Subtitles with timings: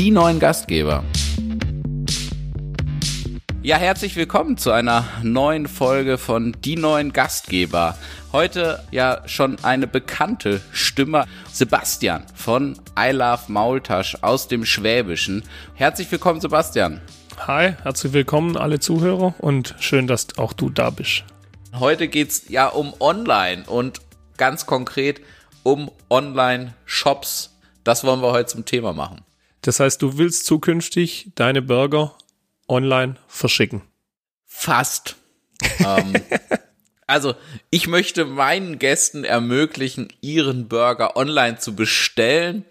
[0.00, 1.04] die neuen Gastgeber.
[3.60, 7.98] Ja, herzlich willkommen zu einer neuen Folge von Die neuen Gastgeber.
[8.32, 15.42] Heute ja schon eine bekannte Stimme, Sebastian von I Love Maultasch aus dem Schwäbischen.
[15.74, 17.02] Herzlich willkommen, Sebastian.
[17.46, 21.24] Hi, herzlich willkommen alle Zuhörer und schön, dass auch du da bist.
[21.78, 24.00] Heute geht's ja um Online und
[24.38, 25.20] ganz konkret
[25.62, 27.54] um Online-Shops.
[27.84, 29.20] Das wollen wir heute zum Thema machen.
[29.62, 32.16] Das heißt, du willst zukünftig deine Burger
[32.68, 33.82] online verschicken?
[34.46, 35.16] Fast.
[35.78, 36.14] ähm,
[37.06, 37.34] also,
[37.70, 42.64] ich möchte meinen Gästen ermöglichen, ihren Burger online zu bestellen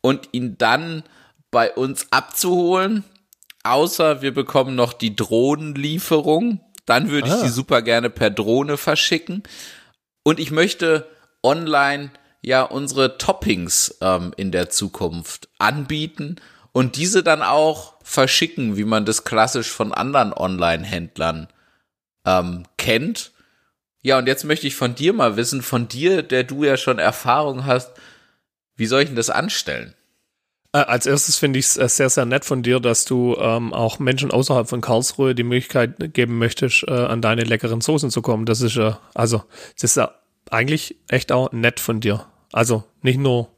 [0.00, 1.04] und ihn dann
[1.50, 3.04] bei uns abzuholen.
[3.62, 6.60] Außer wir bekommen noch die Drohnenlieferung.
[6.84, 7.36] Dann würde ah.
[7.36, 9.42] ich die super gerne per Drohne verschicken.
[10.22, 11.08] Und ich möchte
[11.42, 12.10] online
[12.44, 16.36] ja unsere Toppings ähm, in der Zukunft anbieten
[16.72, 21.48] und diese dann auch verschicken, wie man das klassisch von anderen Online-Händlern
[22.26, 23.32] ähm, kennt.
[24.02, 26.98] Ja, und jetzt möchte ich von dir mal wissen, von dir, der du ja schon
[26.98, 27.92] Erfahrung hast,
[28.76, 29.94] wie soll ich denn das anstellen?
[30.72, 33.72] Äh, als erstes finde ich es äh, sehr, sehr nett von dir, dass du ähm,
[33.72, 38.20] auch Menschen außerhalb von Karlsruhe die Möglichkeit geben möchtest, äh, an deine leckeren Soßen zu
[38.20, 38.44] kommen.
[38.44, 40.12] Das ist ja, also, das ist ja
[40.50, 42.26] eigentlich echt auch nett von dir.
[42.54, 43.48] Also nicht nur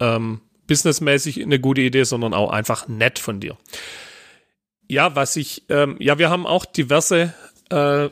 [0.00, 3.58] ähm, businessmäßig eine gute Idee, sondern auch einfach nett von dir.
[4.88, 7.34] Ja, was ich, ähm, ja, wir haben auch diverse
[7.70, 8.08] äh,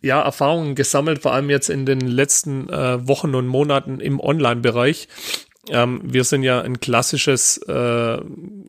[0.00, 5.08] ja, Erfahrungen gesammelt, vor allem jetzt in den letzten äh, Wochen und Monaten im Online-Bereich.
[5.70, 8.18] Ähm, wir sind ja ein klassisches äh,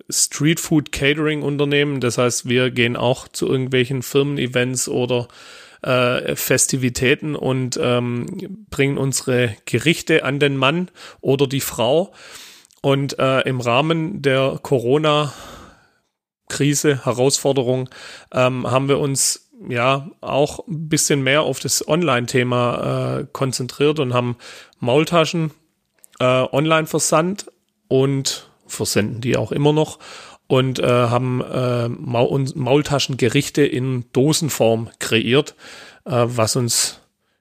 [0.09, 1.99] Street Food Catering Unternehmen.
[1.99, 5.27] Das heißt, wir gehen auch zu irgendwelchen Firmen-Events oder
[5.85, 10.89] äh, Festivitäten und ähm, bringen unsere Gerichte an den Mann
[11.21, 12.11] oder die Frau.
[12.81, 17.89] Und äh, im Rahmen der Corona-Krise, Herausforderung,
[18.33, 24.13] ähm, haben wir uns ja auch ein bisschen mehr auf das Online-Thema äh, konzentriert und
[24.13, 24.35] haben
[24.79, 25.51] Maultaschen
[26.19, 27.45] äh, online versandt
[27.87, 29.99] und versenden die auch immer noch
[30.47, 35.55] und äh, haben äh, Maul Maultaschengerichte in Dosenform kreiert,
[36.05, 36.99] äh, was uns,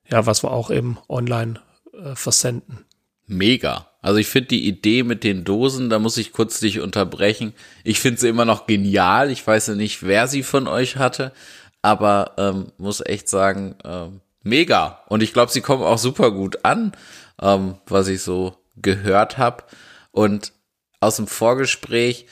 [0.09, 1.61] ja, was wir auch eben online
[1.93, 2.85] äh, versenden.
[3.27, 3.89] Mega.
[4.03, 7.55] Also ich finde die Idee mit den Dosen, da muss ich kurz dich unterbrechen.
[7.85, 9.31] Ich finde sie immer noch genial.
[9.31, 11.33] Ich weiß ja nicht, wer sie von euch hatte,
[11.81, 15.01] aber ähm, muss echt sagen, ähm, mega.
[15.09, 16.93] Und ich glaube, sie kommen auch super gut an,
[17.41, 19.65] ähm, was ich so gehört habe.
[20.11, 20.53] Und
[21.01, 22.27] aus dem Vorgespräch,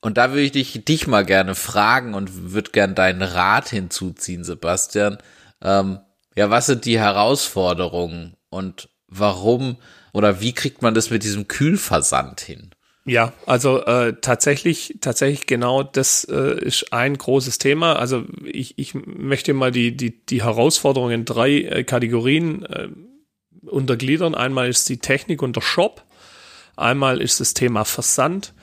[0.00, 4.44] und da würde ich dich, dich mal gerne fragen und würde gern deinen Rat hinzuziehen,
[4.44, 5.18] Sebastian.
[5.62, 5.98] Ähm,
[6.36, 9.78] ja, was sind die Herausforderungen und warum
[10.12, 12.70] oder wie kriegt man das mit diesem Kühlversand hin?
[13.04, 17.94] Ja, also äh, tatsächlich, tatsächlich genau, das äh, ist ein großes Thema.
[17.94, 22.88] Also ich, ich möchte mal die, die, die Herausforderungen in drei äh, Kategorien äh,
[23.64, 24.34] untergliedern.
[24.34, 26.04] Einmal ist die Technik und der Shop,
[26.76, 28.54] einmal ist das Thema Versand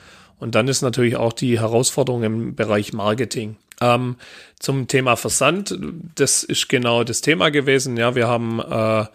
[0.44, 3.56] und dann ist natürlich auch die Herausforderung im Bereich Marketing.
[3.80, 4.16] Ähm,
[4.58, 5.74] zum Thema Versand,
[6.16, 7.96] das ist genau das Thema gewesen.
[7.96, 9.06] Ja, wir haben äh,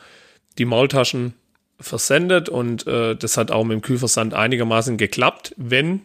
[0.58, 1.36] die Maultaschen
[1.80, 6.02] versendet und äh, das hat auch mit dem Kühlversand einigermaßen geklappt, wenn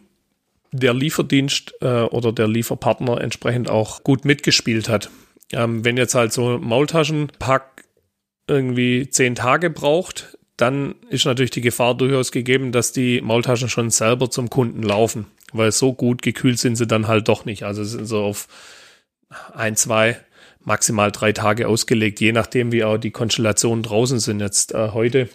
[0.71, 5.09] der Lieferdienst äh, oder der Lieferpartner entsprechend auch gut mitgespielt hat.
[5.51, 7.83] Ähm, wenn jetzt halt so Maultaschenpack
[8.47, 13.89] irgendwie zehn Tage braucht, dann ist natürlich die Gefahr durchaus gegeben, dass die Maultaschen schon
[13.89, 17.63] selber zum Kunden laufen, weil so gut gekühlt sind sie dann halt doch nicht.
[17.63, 18.47] Also sind so auf
[19.53, 20.17] ein, zwei,
[20.63, 24.39] maximal drei Tage ausgelegt, je nachdem, wie auch die Konstellationen draußen sind.
[24.39, 25.29] Jetzt äh, heute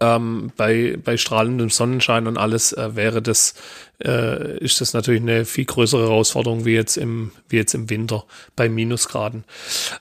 [0.00, 3.54] ähm, bei, bei strahlendem Sonnenschein und alles äh, wäre das,
[4.02, 8.24] äh, ist das natürlich eine viel größere Herausforderung wie jetzt im, wie jetzt im Winter
[8.56, 9.44] bei Minusgraden.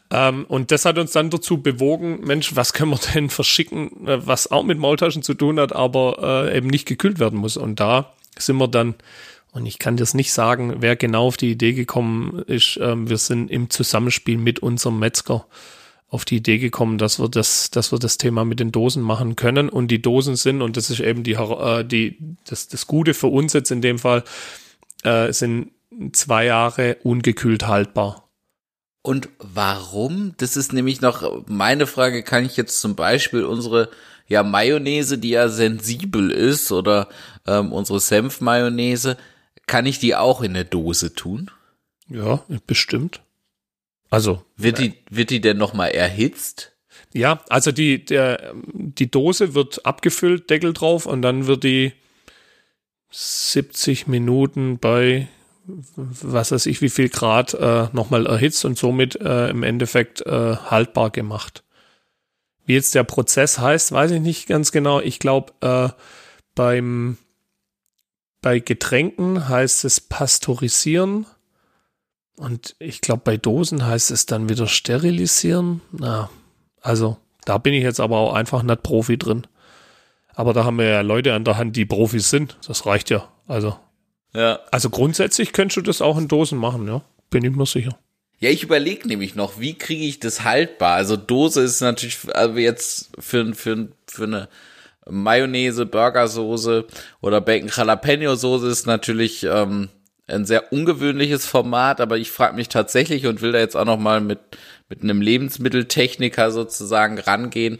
[0.09, 4.25] Ähm, und das hat uns dann dazu bewogen, Mensch, was können wir denn verschicken, äh,
[4.25, 7.57] was auch mit Maultaschen zu tun hat, aber äh, eben nicht gekühlt werden muss.
[7.57, 8.95] Und da sind wir dann
[9.51, 12.77] und ich kann das nicht sagen, wer genau auf die Idee gekommen ist.
[12.81, 15.45] Ähm, wir sind im Zusammenspiel mit unserem Metzger
[16.09, 19.35] auf die Idee gekommen, dass wir das, dass wir das Thema mit den Dosen machen
[19.35, 19.69] können.
[19.69, 23.27] Und die Dosen sind, und das ist eben die, äh, die, das, das Gute für
[23.27, 24.23] uns jetzt in dem Fall,
[25.03, 25.71] äh, sind
[26.13, 28.29] zwei Jahre ungekühlt haltbar.
[29.01, 30.33] Und warum?
[30.37, 32.23] Das ist nämlich noch meine Frage.
[32.23, 33.89] Kann ich jetzt zum Beispiel unsere
[34.27, 37.07] ja Mayonnaise, die ja sensibel ist, oder
[37.47, 39.17] ähm, unsere Senfmayonnaise,
[39.67, 41.49] kann ich die auch in eine Dose tun?
[42.07, 43.21] Ja, bestimmt.
[44.09, 46.75] Also wird die wird die denn noch mal erhitzt?
[47.13, 51.93] Ja, also die der die Dose wird abgefüllt, Deckel drauf und dann wird die
[53.11, 55.27] 70 Minuten bei
[55.65, 60.55] was weiß ich, wie viel Grad äh, nochmal erhitzt und somit äh, im Endeffekt äh,
[60.55, 61.63] haltbar gemacht.
[62.65, 64.99] Wie jetzt der Prozess heißt, weiß ich nicht ganz genau.
[64.99, 65.89] Ich glaube, äh,
[66.55, 67.17] beim
[68.41, 71.25] bei Getränken heißt es pasteurisieren
[72.39, 75.81] und ich glaube, bei Dosen heißt es dann wieder sterilisieren.
[75.91, 76.29] Na,
[76.81, 79.45] also da bin ich jetzt aber auch einfach nicht Profi drin.
[80.35, 82.57] Aber da haben wir ja Leute an der Hand, die Profis sind.
[82.65, 83.27] Das reicht ja.
[83.47, 83.77] Also
[84.33, 84.59] Ja.
[84.71, 87.01] also grundsätzlich könntest du das auch in Dosen machen, ja.
[87.29, 87.97] Bin ich mir sicher.
[88.39, 90.95] Ja, ich überlege nämlich noch, wie kriege ich das haltbar?
[90.95, 94.47] Also Dose ist natürlich also jetzt für, für, für eine
[95.09, 96.85] Mayonnaise, Burgersoße
[97.21, 99.89] oder Bacon Jalapeno Soße ist natürlich ähm,
[100.29, 103.99] ein sehr ungewöhnliches Format, aber ich frage mich tatsächlich und will da jetzt auch noch
[103.99, 104.39] mal mit
[104.89, 107.79] mit einem Lebensmitteltechniker sozusagen rangehen.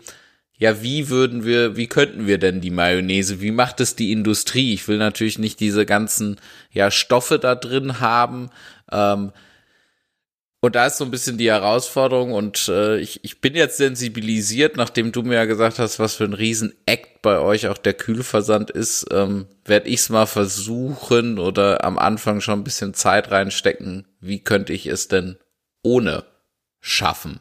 [0.57, 3.41] Ja, wie würden wir, wie könnten wir denn die Mayonnaise?
[3.41, 4.73] Wie macht es die Industrie?
[4.73, 6.37] Ich will natürlich nicht diese ganzen
[6.71, 8.49] ja Stoffe da drin haben.
[8.91, 9.31] Ähm,
[10.61, 14.75] und da ist so ein bisschen die Herausforderung und äh, ich, ich bin jetzt sensibilisiert,
[14.75, 18.69] nachdem du mir ja gesagt hast, was für ein Riesen-Act bei euch auch der Kühlversand
[18.69, 24.06] ist, ähm, werde ich es mal versuchen oder am Anfang schon ein bisschen Zeit reinstecken.
[24.19, 25.38] Wie könnte ich es denn
[25.81, 26.25] ohne
[26.81, 27.39] schaffen?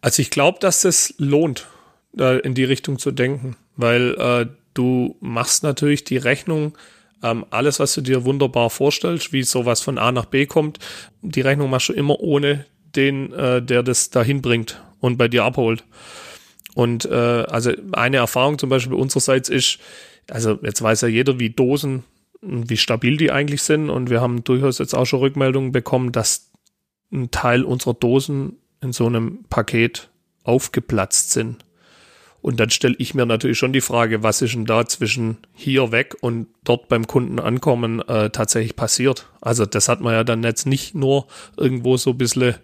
[0.00, 1.66] Also ich glaube, dass es lohnt,
[2.12, 6.76] da in die Richtung zu denken, weil äh, du machst natürlich die Rechnung,
[7.22, 10.78] ähm, alles, was du dir wunderbar vorstellst, wie sowas von A nach B kommt,
[11.22, 12.64] die Rechnung machst du immer ohne
[12.96, 15.84] den, äh, der das dahin bringt und bei dir abholt.
[16.74, 19.78] Und äh, also eine Erfahrung zum Beispiel unsererseits ist,
[20.30, 22.04] also jetzt weiß ja jeder, wie Dosen,
[22.40, 23.90] wie stabil die eigentlich sind.
[23.90, 26.52] Und wir haben durchaus jetzt auch schon Rückmeldungen bekommen, dass
[27.12, 30.10] ein Teil unserer Dosen in so einem Paket
[30.44, 31.64] aufgeplatzt sind.
[32.40, 35.90] Und dann stelle ich mir natürlich schon die Frage, was ist denn da zwischen hier
[35.90, 39.26] weg und dort beim Kunden ankommen äh, tatsächlich passiert?
[39.40, 41.26] Also das hat man ja dann jetzt nicht nur
[41.56, 42.54] irgendwo so ein bisschen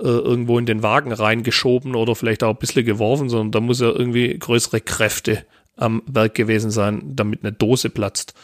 [0.00, 3.80] äh, irgendwo in den Wagen reingeschoben oder vielleicht auch ein bisschen geworfen, sondern da muss
[3.80, 5.44] ja irgendwie größere Kräfte
[5.76, 8.34] am Werk gewesen sein, damit eine Dose platzt.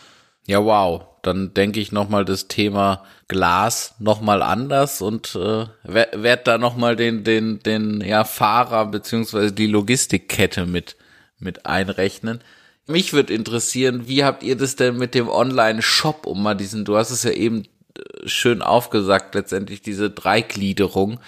[0.47, 1.07] Ja, wow.
[1.23, 7.25] Dann denke ich nochmal das Thema Glas nochmal anders und äh, werde da nochmal den,
[7.25, 10.97] den, den ja, Fahrer beziehungsweise die Logistikkette mit,
[11.39, 12.43] mit einrechnen.
[12.87, 16.99] Mich würde interessieren, wie habt ihr das denn mit dem Online-Shop, um mal diesen, du
[16.99, 17.63] hast es ja eben
[17.97, 21.21] äh, schön aufgesagt, letztendlich diese Dreigliederung.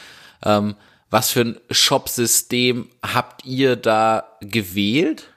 [0.44, 0.74] Ähm,
[1.08, 5.30] was für ein Shop-System habt ihr da gewählt?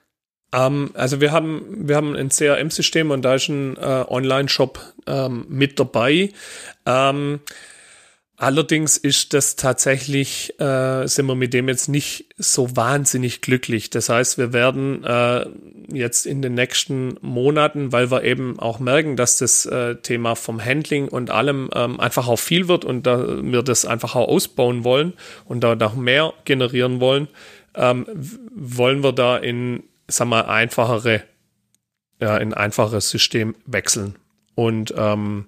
[0.54, 5.46] Ähm, also wir haben, wir haben ein CRM-System und da ist ein äh, Online-Shop ähm,
[5.48, 6.32] mit dabei.
[6.86, 7.40] Ähm,
[8.36, 13.92] allerdings ist das tatsächlich, äh, sind wir mit dem jetzt nicht so wahnsinnig glücklich.
[13.92, 15.46] Das heißt, wir werden äh,
[15.92, 20.64] jetzt in den nächsten Monaten, weil wir eben auch merken, dass das äh, Thema vom
[20.64, 24.84] Handling und allem ähm, einfach auch viel wird und da wir das einfach auch ausbauen
[24.84, 25.14] wollen
[25.46, 27.28] und da noch mehr generieren wollen,
[27.76, 28.08] ähm,
[28.56, 31.24] wollen wir da in sag mal, einfachere,
[32.20, 34.16] ja, in einfaches System wechseln.
[34.56, 35.46] Und ähm,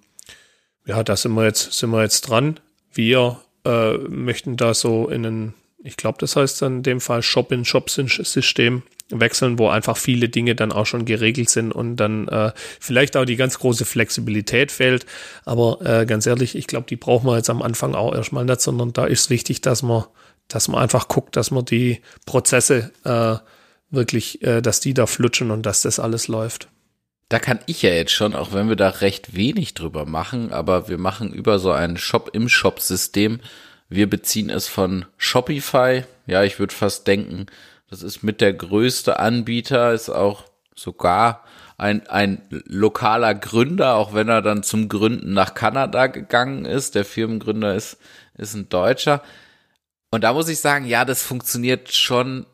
[0.86, 2.60] ja, da sind wir jetzt, sind wir jetzt dran.
[2.94, 5.54] Wir äh, möchten da so in ein,
[5.84, 10.72] ich glaube, das heißt dann in dem Fall Shop-in-Shop-System wechseln, wo einfach viele Dinge dann
[10.72, 15.06] auch schon geregelt sind und dann äh, vielleicht auch die ganz große Flexibilität fehlt.
[15.46, 18.62] Aber äh, ganz ehrlich, ich glaube, die brauchen wir jetzt am Anfang auch erstmal nicht,
[18.62, 20.06] sondern da ist wichtig, dass man,
[20.48, 23.36] dass man einfach guckt, dass man die Prozesse äh,
[23.92, 26.68] wirklich, äh, dass die da flutschen und dass das alles läuft.
[27.30, 30.90] Da kann ich ja jetzt schon, auch wenn wir da recht wenig drüber machen, aber
[30.90, 33.40] wir machen über so ein Shop im Shop-System.
[33.88, 36.04] Wir beziehen es von Shopify.
[36.26, 37.46] Ja, ich würde fast denken,
[37.90, 40.44] das ist mit der größte Anbieter, ist auch
[40.76, 41.44] sogar
[41.78, 46.96] ein, ein lokaler Gründer, auch wenn er dann zum Gründen nach Kanada gegangen ist.
[46.96, 47.98] Der Firmengründer ist,
[48.38, 49.24] ist ein Deutscher.
[50.12, 52.46] Und da muss ich sagen, ja, das funktioniert schon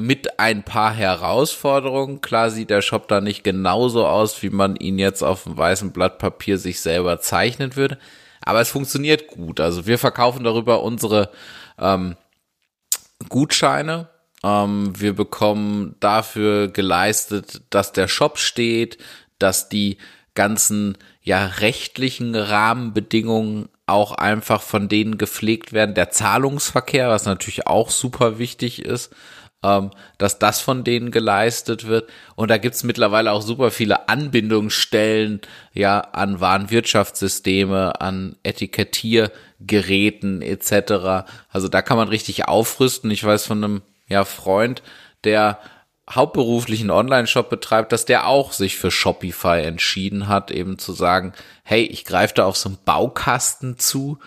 [0.00, 2.20] mit ein paar Herausforderungen.
[2.20, 5.90] Klar sieht der Shop da nicht genauso aus, wie man ihn jetzt auf dem weißen
[5.90, 7.98] Blatt Papier sich selber zeichnen würde.
[8.40, 9.58] Aber es funktioniert gut.
[9.58, 11.30] Also wir verkaufen darüber unsere
[11.78, 12.16] ähm,
[13.28, 14.08] Gutscheine.
[14.44, 18.98] Ähm, wir bekommen dafür geleistet, dass der Shop steht,
[19.40, 19.98] dass die
[20.34, 25.96] ganzen ja rechtlichen Rahmenbedingungen auch einfach von denen gepflegt werden.
[25.96, 29.12] Der Zahlungsverkehr, was natürlich auch super wichtig ist
[29.62, 32.08] ähm, dass das von denen geleistet wird.
[32.36, 35.40] Und da gibt's mittlerweile auch super viele Anbindungsstellen
[35.72, 41.26] ja an Warenwirtschaftssysteme, an Etikettiergeräten etc.
[41.50, 43.10] Also da kann man richtig aufrüsten.
[43.10, 44.82] Ich weiß von einem ja, Freund,
[45.24, 45.58] der
[46.10, 51.34] hauptberuflichen Online-Shop betreibt, dass der auch sich für Shopify entschieden hat, eben zu sagen,
[51.64, 54.18] hey, ich greife da auf so einen Baukasten zu,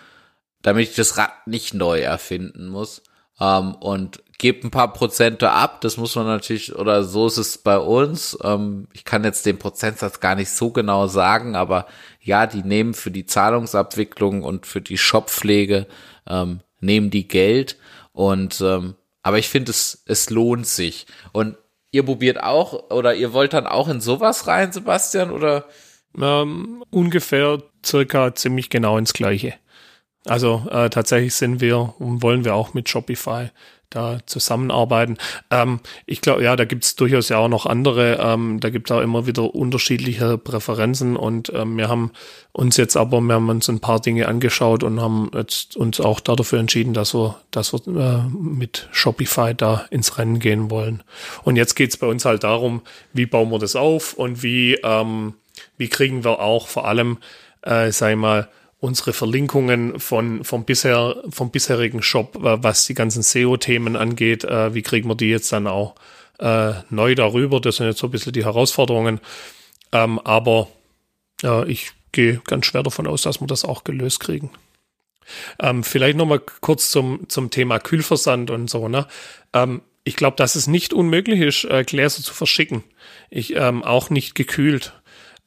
[0.61, 3.01] damit ich das Rad nicht neu erfinden muss.
[3.39, 5.81] Ähm, und gebe ein paar Prozente ab.
[5.81, 8.35] Das muss man natürlich, oder so ist es bei uns.
[8.43, 11.85] Ähm, ich kann jetzt den Prozentsatz gar nicht so genau sagen, aber
[12.19, 15.85] ja, die nehmen für die Zahlungsabwicklung und für die Shoppflege,
[16.27, 17.77] ähm, nehmen die Geld.
[18.13, 21.05] Und ähm, aber ich finde, es, es lohnt sich.
[21.33, 21.55] Und
[21.91, 25.65] ihr probiert auch, oder ihr wollt dann auch in sowas rein, Sebastian, oder?
[26.19, 29.53] Ähm, ungefähr circa ziemlich genau ins Gleiche.
[30.25, 33.51] Also äh, tatsächlich sind wir und wollen wir auch mit Shopify
[33.91, 35.17] da zusammenarbeiten.
[35.51, 38.17] Ähm, ich glaube, ja, da gibt es durchaus ja auch noch andere.
[38.19, 42.11] Ähm, da gibt es auch immer wieder unterschiedliche Präferenzen und ähm, wir haben
[42.53, 46.19] uns jetzt aber, wir haben uns ein paar Dinge angeschaut und haben jetzt uns auch
[46.19, 51.03] dafür entschieden, dass wir, dass wir äh, mit Shopify da ins Rennen gehen wollen.
[51.43, 52.81] Und jetzt geht's bei uns halt darum,
[53.13, 55.35] wie bauen wir das auf und wie, ähm,
[55.77, 57.17] wie kriegen wir auch vor allem,
[57.65, 58.49] äh, ich mal,
[58.81, 64.73] unsere Verlinkungen von, vom, bisher, vom bisherigen Shop, äh, was die ganzen SEO-Themen angeht, äh,
[64.73, 65.95] wie kriegen wir die jetzt dann auch
[66.39, 67.61] äh, neu darüber?
[67.61, 69.21] Das sind jetzt so ein bisschen die Herausforderungen.
[69.93, 70.67] Ähm, aber
[71.65, 74.51] ich gehe ganz schwer davon aus, dass wir das auch gelöst kriegen.
[75.59, 78.87] Ähm, vielleicht nochmal kurz zum, zum Thema Kühlversand und so.
[78.87, 79.07] Ne?
[79.53, 82.83] Ähm, ich glaube, dass es nicht unmöglich ist, äh, Gläser zu verschicken.
[83.31, 84.93] Ich ähm, auch nicht gekühlt.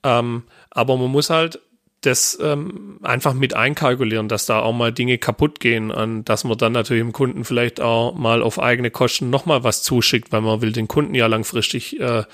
[0.03, 1.61] Ähm, aber man muss halt
[2.07, 6.59] das ähm, einfach mit einkalkulieren, dass da auch mal Dinge kaputt gehen und dass man
[6.59, 10.61] dann natürlich dem Kunden vielleicht auch mal auf eigene Kosten nochmal was zuschickt, weil man
[10.61, 12.25] will den Kunden ja langfristig äh,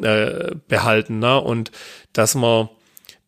[0.00, 1.40] äh, behalten, ne?
[1.40, 1.70] Und
[2.12, 2.68] dass man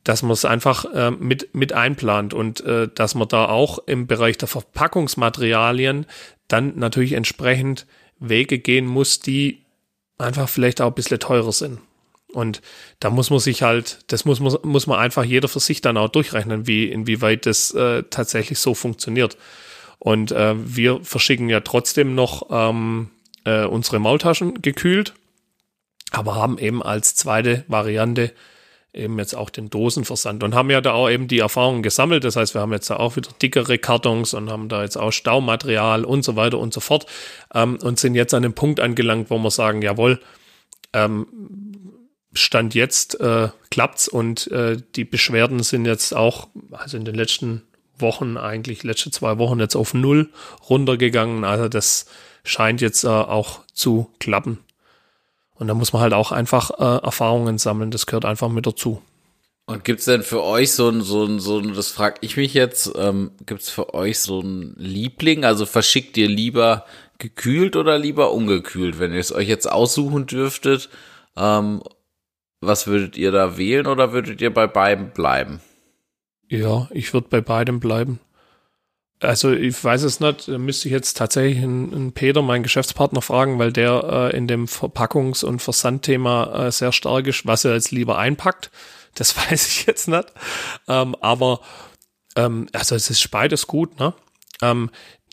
[0.05, 4.07] dass man es einfach äh, mit, mit einplant und äh, dass man da auch im
[4.07, 6.05] Bereich der Verpackungsmaterialien
[6.47, 7.87] dann natürlich entsprechend
[8.19, 9.65] Wege gehen muss, die
[10.19, 11.81] einfach vielleicht auch ein bisschen teurer sind.
[12.35, 12.61] Und
[13.01, 15.97] da muss man sich halt, das muss man, muss man einfach jeder für sich dann
[15.97, 19.37] auch durchrechnen, wie, inwieweit das äh, tatsächlich so funktioniert.
[19.99, 23.11] Und äh, wir verschicken ja trotzdem noch ähm,
[23.45, 25.15] äh, unsere Maultaschen gekühlt,
[26.11, 28.33] aber haben eben als zweite Variante
[28.95, 32.25] eben jetzt auch den Dosenversand und haben ja da auch eben die Erfahrungen gesammelt.
[32.25, 35.11] Das heißt, wir haben jetzt da auch wieder dickere Kartons und haben da jetzt auch
[35.11, 37.07] Staumaterial und so weiter und so fort
[37.53, 40.21] ähm, und sind jetzt an dem Punkt angelangt, wo wir sagen, jawohl,
[40.93, 41.27] ähm,
[42.35, 47.63] Stand jetzt äh, klappt's und äh, die Beschwerden sind jetzt auch, also in den letzten
[47.99, 50.31] Wochen eigentlich, letzte zwei Wochen jetzt auf null
[50.69, 51.45] runtergegangen.
[51.45, 52.07] Also das
[52.43, 54.59] scheint jetzt äh, auch zu klappen.
[55.55, 57.91] Und da muss man halt auch einfach äh, Erfahrungen sammeln.
[57.91, 59.01] Das gehört einfach mit dazu.
[59.67, 62.53] Und gibt's denn für euch so ein, so ein, so ein, das frage ich mich
[62.53, 65.45] jetzt, ähm, gibt's für euch so ein Liebling?
[65.45, 66.85] Also verschickt ihr lieber
[67.19, 70.91] gekühlt oder lieber ungekühlt, wenn ihr es euch jetzt aussuchen dürftet?
[71.37, 71.83] Ähm,
[72.67, 75.61] was würdet ihr da wählen oder würdet ihr bei beiden bleiben?
[76.49, 78.21] Ja, ich würde bei beidem bleiben.
[79.21, 83.59] Also ich weiß es nicht, da müsste ich jetzt tatsächlich einen, Peter, meinen Geschäftspartner, fragen,
[83.59, 87.91] weil der äh, in dem Verpackungs- und Versandthema äh, sehr stark ist, was er jetzt
[87.91, 88.71] lieber einpackt.
[89.15, 90.27] Das weiß ich jetzt nicht.
[90.89, 91.61] Ähm, aber
[92.37, 94.15] ähm, also es ist beides gut, ne?
[94.63, 94.91] Ähm,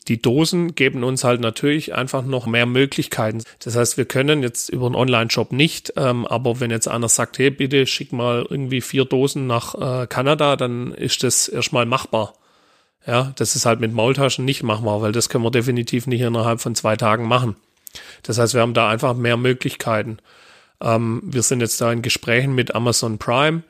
[0.08, 3.42] die Dosen geben uns halt natürlich einfach noch mehr Möglichkeiten.
[3.60, 7.38] Das heißt, wir können jetzt über einen Online-Shop nicht, ähm, aber wenn jetzt einer sagt,
[7.38, 12.34] hey, bitte schick mal irgendwie vier Dosen nach äh, Kanada, dann ist das erstmal machbar.
[13.06, 16.60] Ja, das ist halt mit Maultaschen nicht machbar, weil das können wir definitiv nicht innerhalb
[16.60, 17.56] von zwei Tagen machen.
[18.22, 20.18] Das heißt, wir haben da einfach mehr Möglichkeiten.
[20.80, 23.62] Ähm, wir sind jetzt da in Gesprächen mit Amazon Prime,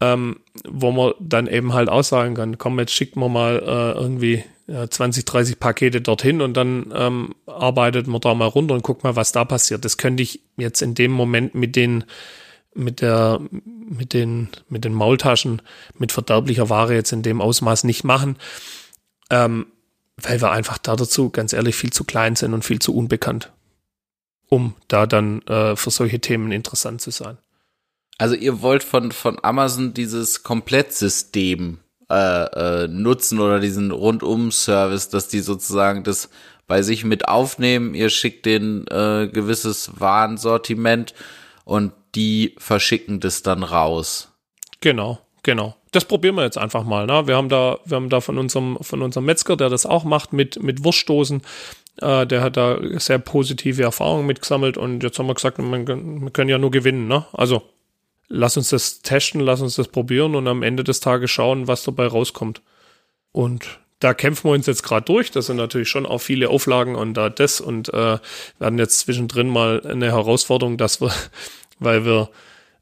[0.00, 4.44] ähm, wo man dann eben halt aussagen kann, komm, jetzt schickt man mal äh, irgendwie
[4.68, 9.16] 20, 30 Pakete dorthin und dann ähm, arbeitet man da mal runter und guckt mal,
[9.16, 9.84] was da passiert.
[9.84, 12.04] Das könnte ich jetzt in dem Moment mit den
[12.74, 15.62] mit der mit den mit den Maultaschen
[15.98, 18.36] mit verderblicher Ware jetzt in dem Ausmaß nicht machen,
[19.30, 19.66] ähm,
[20.18, 23.50] weil wir einfach da dazu ganz ehrlich viel zu klein sind und viel zu unbekannt,
[24.48, 27.38] um da dann äh, für solche Themen interessant zu sein.
[28.18, 31.78] Also ihr wollt von von Amazon dieses Komplettsystem
[32.10, 36.30] äh, äh, nutzen oder diesen Rundum-Service, dass die sozusagen das
[36.66, 37.94] bei sich mit aufnehmen.
[37.94, 41.14] Ihr schickt den äh, gewisses Warensortiment
[41.64, 44.32] und die verschicken das dann raus.
[44.80, 45.74] Genau, genau.
[45.92, 47.06] Das probieren wir jetzt einfach mal.
[47.06, 47.26] Ne?
[47.26, 50.32] Wir haben da, wir haben da von unserem, von unserem Metzger, der das auch macht
[50.32, 51.42] mit, mit Wurstdosen,
[52.00, 56.50] äh, der hat da sehr positive Erfahrungen mitgesammelt und jetzt haben wir gesagt, wir können
[56.50, 57.08] ja nur gewinnen.
[57.08, 57.26] Ne?
[57.32, 57.62] Also
[58.28, 61.82] lass uns das testen, lass uns das probieren und am Ende des Tages schauen, was
[61.82, 62.62] dabei rauskommt.
[63.32, 65.30] Und da kämpfen wir uns jetzt gerade durch.
[65.30, 68.18] Das sind natürlich schon auch viele Auflagen und da das und äh,
[68.58, 71.12] werden jetzt zwischendrin mal eine Herausforderung, dass wir,
[71.78, 72.30] weil wir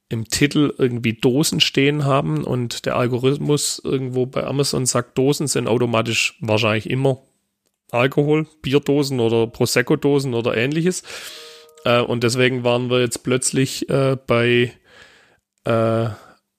[0.08, 5.66] im Titel irgendwie Dosen stehen haben und der Algorithmus irgendwo bei Amazon sagt, Dosen sind
[5.66, 7.22] automatisch wahrscheinlich immer
[7.90, 11.02] Alkohol, Bierdosen oder Prosecco-Dosen oder ähnliches.
[11.84, 14.72] Äh, und deswegen waren wir jetzt plötzlich äh, bei,
[15.66, 16.08] äh,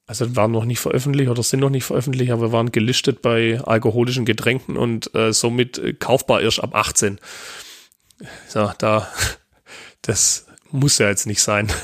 [0.06, 3.60] also waren noch nicht veröffentlicht oder sind noch nicht veröffentlicht, aber wir waren gelistet bei
[3.62, 7.20] alkoholischen Getränken und äh, somit kaufbar erst ab 18.
[8.48, 9.08] So, da,
[10.02, 11.72] das muss ja jetzt nicht sein.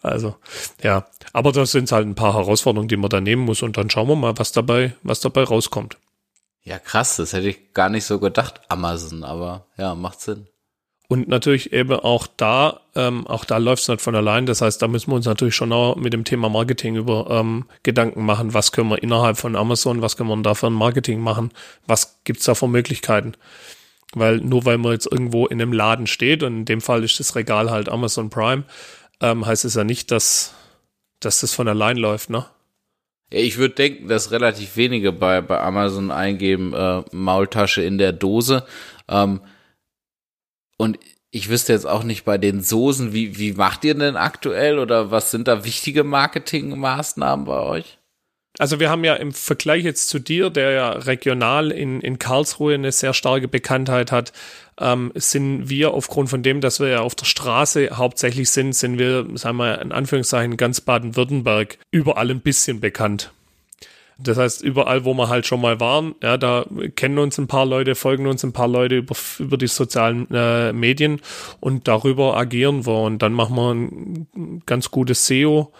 [0.00, 0.36] Also,
[0.82, 1.08] ja.
[1.32, 4.08] Aber das sind halt ein paar Herausforderungen, die man da nehmen muss und dann schauen
[4.08, 5.98] wir mal, was dabei, was dabei rauskommt.
[6.62, 10.46] Ja, krass, das hätte ich gar nicht so gedacht, Amazon, aber ja, macht Sinn.
[11.10, 14.44] Und natürlich eben auch da, ähm, auch da läuft es nicht von allein.
[14.44, 17.64] Das heißt, da müssen wir uns natürlich schon auch mit dem Thema Marketing über ähm,
[17.82, 21.20] Gedanken machen, was können wir innerhalb von Amazon, was können wir da für ein Marketing
[21.20, 21.50] machen,
[21.86, 23.32] was gibt's da für Möglichkeiten.
[24.12, 27.18] Weil nur weil man jetzt irgendwo in einem Laden steht, und in dem Fall ist
[27.18, 28.64] das Regal halt Amazon Prime,
[29.22, 30.54] ähm, heißt es ja nicht, dass,
[31.20, 32.44] dass das von allein läuft, ne?
[33.30, 38.64] Ich würde denken, dass relativ wenige bei, bei Amazon eingeben, äh, Maultasche in der Dose.
[39.06, 39.40] Ähm,
[40.78, 40.98] und
[41.30, 45.10] ich wüsste jetzt auch nicht bei den Soßen, wie, wie macht ihr denn aktuell oder
[45.10, 47.98] was sind da wichtige Marketingmaßnahmen bei euch?
[48.58, 52.74] Also wir haben ja im Vergleich jetzt zu dir, der ja regional in, in Karlsruhe
[52.74, 54.32] eine sehr starke Bekanntheit hat,
[54.80, 58.98] ähm, sind wir aufgrund von dem, dass wir ja auf der Straße hauptsächlich sind, sind
[58.98, 63.32] wir, sagen wir in Anführungszeichen, ganz Baden-Württemberg überall ein bisschen bekannt.
[64.20, 67.64] Das heißt, überall, wo wir halt schon mal waren, ja, da kennen uns ein paar
[67.64, 71.20] Leute, folgen uns ein paar Leute über, über die sozialen äh, Medien
[71.60, 75.72] und darüber agieren wir und dann machen wir ein ganz gutes SEO,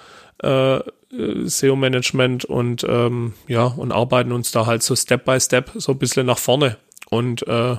[0.42, 0.78] äh,
[1.10, 5.98] SEO-Management und ähm, ja, und arbeiten uns da halt so Step by Step so ein
[5.98, 6.76] bisschen nach vorne
[7.10, 7.76] und, äh,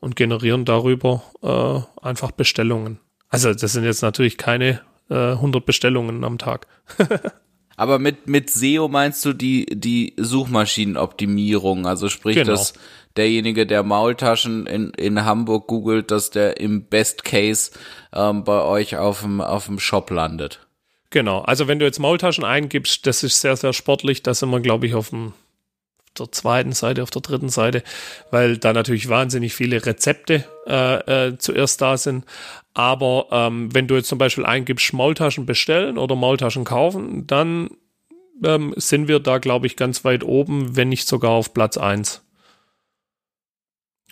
[0.00, 2.98] und generieren darüber äh, einfach Bestellungen.
[3.28, 4.80] Also das sind jetzt natürlich keine
[5.10, 6.66] äh, 100 Bestellungen am Tag.
[7.76, 12.50] Aber mit, mit SEO meinst du die, die Suchmaschinenoptimierung, also sprich, genau.
[12.50, 12.74] dass
[13.16, 17.72] derjenige, der Maultaschen in, in Hamburg googelt, dass der im Best Case
[18.12, 20.60] ähm, bei euch auf dem, auf dem Shop landet.
[21.10, 24.22] Genau, also wenn du jetzt Maultaschen eingibst, das ist sehr, sehr sportlich.
[24.22, 25.34] Da sind wir, glaube ich, auf dem
[26.18, 27.82] der zweiten Seite, auf der dritten Seite,
[28.30, 32.24] weil da natürlich wahnsinnig viele Rezepte äh, äh, zuerst da sind.
[32.74, 37.70] Aber ähm, wenn du jetzt zum Beispiel eingibst, Maultaschen bestellen oder Maultaschen kaufen, dann
[38.44, 42.22] ähm, sind wir da, glaube ich, ganz weit oben, wenn nicht sogar auf Platz eins.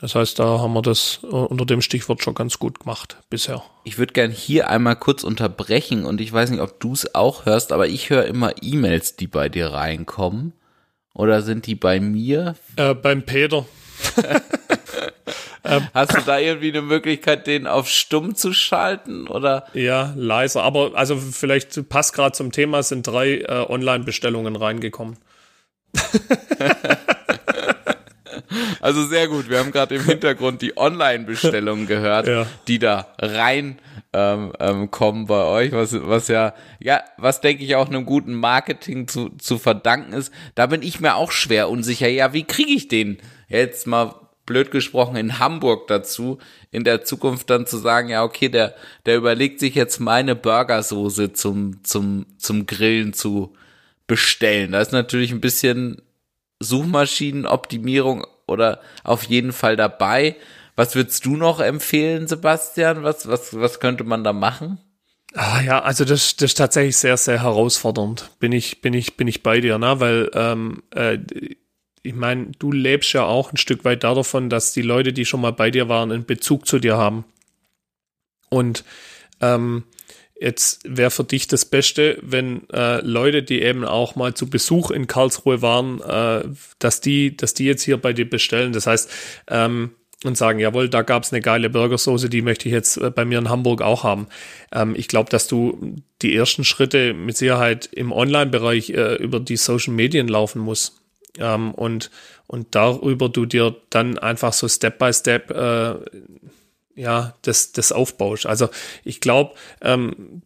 [0.00, 3.62] Das heißt, da haben wir das äh, unter dem Stichwort schon ganz gut gemacht bisher.
[3.84, 7.44] Ich würde gern hier einmal kurz unterbrechen und ich weiß nicht, ob du es auch
[7.44, 10.54] hörst, aber ich höre immer E-Mails, die bei dir reinkommen.
[11.14, 12.54] Oder sind die bei mir?
[12.76, 13.66] Äh, beim Peter.
[15.94, 19.66] Hast du da irgendwie eine Möglichkeit, den auf stumm zu schalten oder?
[19.74, 20.62] Ja, leiser.
[20.62, 25.18] Aber also vielleicht passt gerade zum Thema, sind drei äh, Online-Bestellungen reingekommen.
[28.80, 29.48] Also sehr gut.
[29.50, 32.46] Wir haben gerade im Hintergrund die Online-Bestellungen gehört, ja.
[32.66, 33.78] die da rein
[34.12, 38.34] ähm, ähm, kommen bei euch, was, was ja, ja, was denke ich auch einem guten
[38.34, 40.32] Marketing zu, zu verdanken ist.
[40.54, 42.08] Da bin ich mir auch schwer unsicher.
[42.08, 43.18] Ja, wie kriege ich den
[43.48, 44.14] jetzt mal
[44.46, 46.38] blöd gesprochen in Hamburg dazu,
[46.72, 48.74] in der Zukunft dann zu sagen, ja, okay, der,
[49.06, 53.54] der überlegt sich jetzt meine Burgersoße zum, zum, zum Grillen zu
[54.08, 54.72] bestellen.
[54.72, 56.02] Da ist natürlich ein bisschen
[56.58, 60.34] Suchmaschinenoptimierung oder auf jeden Fall dabei.
[60.80, 63.02] Was würdest du noch empfehlen, Sebastian?
[63.02, 64.78] Was, was, was könnte man da machen?
[65.34, 68.30] Ah, ja, also das, das ist tatsächlich sehr, sehr herausfordernd.
[68.38, 70.00] Bin ich, bin ich, bin ich bei dir, ne?
[70.00, 71.18] Weil ähm, äh,
[72.02, 75.42] ich meine, du lebst ja auch ein Stück weit davon, dass die Leute, die schon
[75.42, 77.26] mal bei dir waren, einen Bezug zu dir haben.
[78.48, 78.82] Und
[79.42, 79.84] ähm,
[80.42, 84.90] Jetzt wäre für dich das Beste, wenn äh, Leute, die eben auch mal zu Besuch
[84.90, 88.72] in Karlsruhe waren, äh, dass die, dass die jetzt hier bei dir bestellen.
[88.72, 89.10] Das heißt,
[89.48, 89.90] ähm,
[90.24, 93.38] und sagen, jawohl, da gab's eine geile Burgersoße, die möchte ich jetzt äh, bei mir
[93.38, 94.26] in Hamburg auch haben.
[94.72, 99.56] Ähm, ich glaube, dass du die ersten Schritte mit Sicherheit im Online-Bereich äh, über die
[99.56, 101.00] Social Medien laufen musst.
[101.38, 102.10] Ähm, und,
[102.46, 105.94] und darüber du dir dann einfach so Step by Step äh,
[106.96, 108.46] ja, das, das aufbaust.
[108.46, 108.68] Also
[109.04, 110.42] ich glaube, ähm,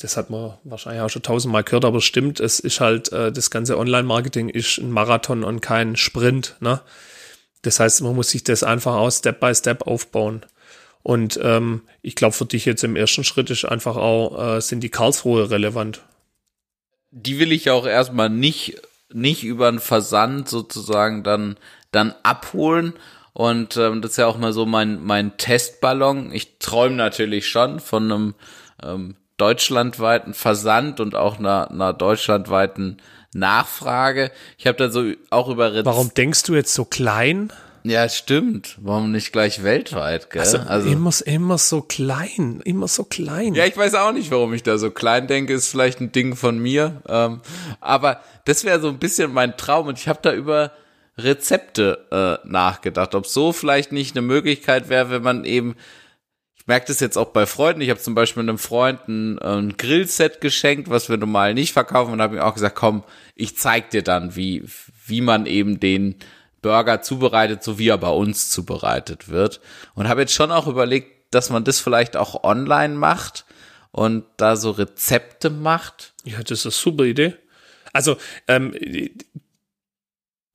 [0.00, 3.50] das hat man wahrscheinlich auch schon tausendmal gehört, aber stimmt, es ist halt, äh, das
[3.50, 6.56] ganze Online-Marketing ist ein Marathon und kein Sprint.
[6.60, 6.80] Ne?
[7.68, 10.40] Das heißt, man muss sich das einfach aus Step by Step aufbauen.
[11.02, 14.80] Und ähm, ich glaube, für dich jetzt im ersten Schritt ist einfach auch, äh, sind
[14.80, 16.00] die Karlsruhe relevant.
[17.10, 18.80] Die will ich auch erstmal nicht,
[19.12, 21.58] nicht über einen Versand sozusagen dann
[21.92, 22.94] dann abholen.
[23.34, 26.32] Und ähm, das ist ja auch mal so mein, mein Testballon.
[26.32, 28.34] Ich träume natürlich schon von einem
[28.82, 32.96] ähm, deutschlandweiten Versand und auch einer, einer deutschlandweiten
[33.34, 34.30] Nachfrage.
[34.56, 37.52] Ich habe da so auch über Rez Warum denkst du jetzt so klein?
[37.84, 38.76] Ja, stimmt.
[38.80, 40.40] Warum nicht gleich weltweit, gell?
[40.40, 43.54] Also, also immer, immer so klein, immer so klein.
[43.54, 45.54] Ja, ich weiß auch nicht, warum ich da so klein denke.
[45.54, 47.02] Ist vielleicht ein Ding von mir.
[47.08, 47.40] Ähm,
[47.80, 50.72] aber das wäre so ein bisschen mein Traum und ich habe da über
[51.16, 53.14] Rezepte äh, nachgedacht.
[53.14, 55.76] Ob so vielleicht nicht eine Möglichkeit wäre, wenn man eben
[56.68, 57.80] merke das jetzt auch bei Freunden.
[57.80, 62.12] Ich habe zum Beispiel einem Freund ein, ein Grillset geschenkt, was wir normal nicht verkaufen
[62.12, 63.04] und habe ihm auch gesagt, komm,
[63.34, 64.62] ich zeig dir dann, wie,
[65.06, 66.16] wie man eben den
[66.60, 69.60] Burger zubereitet, so wie er bei uns zubereitet wird.
[69.94, 73.46] Und habe jetzt schon auch überlegt, dass man das vielleicht auch online macht
[73.90, 76.12] und da so Rezepte macht.
[76.24, 77.34] Ja, das ist eine super Idee.
[77.94, 78.74] Also, ähm,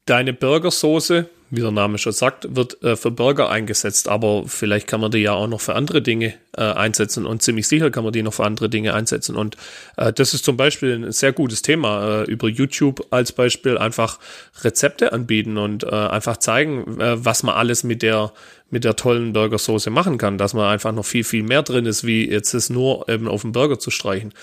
[0.06, 5.00] deine Burgersoße, wie der Name schon sagt, wird äh, für Burger eingesetzt, aber vielleicht kann
[5.00, 8.12] man die ja auch noch für andere Dinge äh, einsetzen und ziemlich sicher kann man
[8.12, 9.36] die noch für andere Dinge einsetzen.
[9.36, 9.56] Und
[9.96, 12.24] äh, das ist zum Beispiel ein sehr gutes Thema.
[12.24, 14.18] Äh, über YouTube als Beispiel einfach
[14.64, 18.34] Rezepte anbieten und äh, einfach zeigen, äh, was man alles mit der
[18.72, 22.04] mit der tollen Burgersoße machen kann, dass man einfach noch viel, viel mehr drin ist,
[22.04, 24.34] wie jetzt es nur eben auf den Burger zu streichen.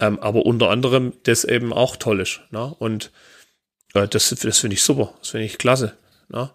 [0.00, 2.40] Ähm, aber unter anderem das eben auch toll ist.
[2.50, 2.74] Ne?
[2.78, 3.10] Und
[3.92, 5.98] das, das finde ich super, das finde ich klasse.
[6.28, 6.50] Ne?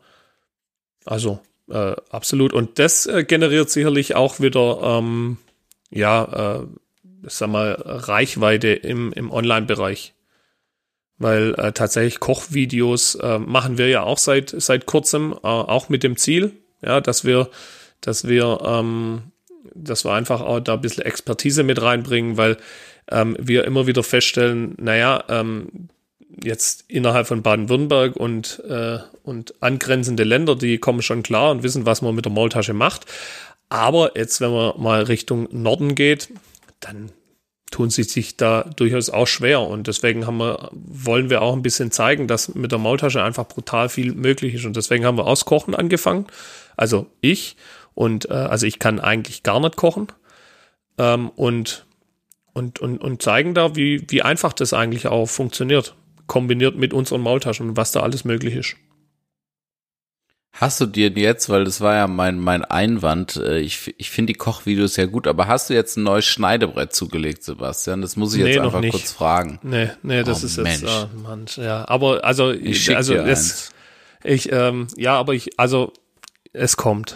[1.05, 2.53] Also äh, absolut.
[2.53, 5.37] Und das äh, generiert sicherlich auch wieder, ähm,
[5.89, 6.67] ja, äh,
[7.23, 10.13] sag mal, Reichweite im, im Online-Bereich.
[11.17, 16.03] Weil äh, tatsächlich Kochvideos äh, machen wir ja auch seit, seit kurzem, äh, auch mit
[16.03, 17.49] dem Ziel, ja, dass wir,
[18.01, 19.31] dass wir, ähm,
[19.73, 22.57] dass wir einfach auch da ein bisschen Expertise mit reinbringen, weil
[23.09, 25.89] ähm, wir immer wieder feststellen, naja, ähm,
[26.41, 31.85] jetzt innerhalb von Baden-Württemberg und, äh, und angrenzende Länder, die kommen schon klar und wissen,
[31.85, 33.05] was man mit der Maultasche macht.
[33.69, 36.29] Aber jetzt, wenn man mal Richtung Norden geht,
[36.79, 37.11] dann
[37.71, 39.61] tun sie sich da durchaus auch schwer.
[39.61, 43.47] Und deswegen haben wir, wollen wir auch ein bisschen zeigen, dass mit der Maultasche einfach
[43.47, 44.65] brutal viel möglich ist.
[44.65, 46.27] Und deswegen haben wir auskochen angefangen.
[46.77, 47.55] Also ich.
[47.95, 50.07] Und äh, also ich kann eigentlich gar nicht kochen.
[50.99, 51.85] Ähm, und,
[52.53, 55.95] und, und, und zeigen da, wie, wie einfach das eigentlich auch funktioniert
[56.33, 58.75] kombiniert mit unseren Maultaschen und was da alles möglich ist.
[60.51, 64.33] Hast du dir jetzt, weil das war ja mein, mein Einwand, äh, ich, ich finde
[64.33, 68.01] die Kochvideos ja gut, aber hast du jetzt ein neues Schneidebrett zugelegt, Sebastian?
[68.01, 69.59] Das muss ich nee, jetzt einfach kurz fragen.
[69.61, 70.81] Nee, nee, das oh, ist Mensch.
[70.81, 73.69] jetzt, oh, Mann, ja, aber also, ich also, es,
[74.23, 75.93] ich, ähm, ja, aber ich, also,
[76.51, 77.15] es kommt.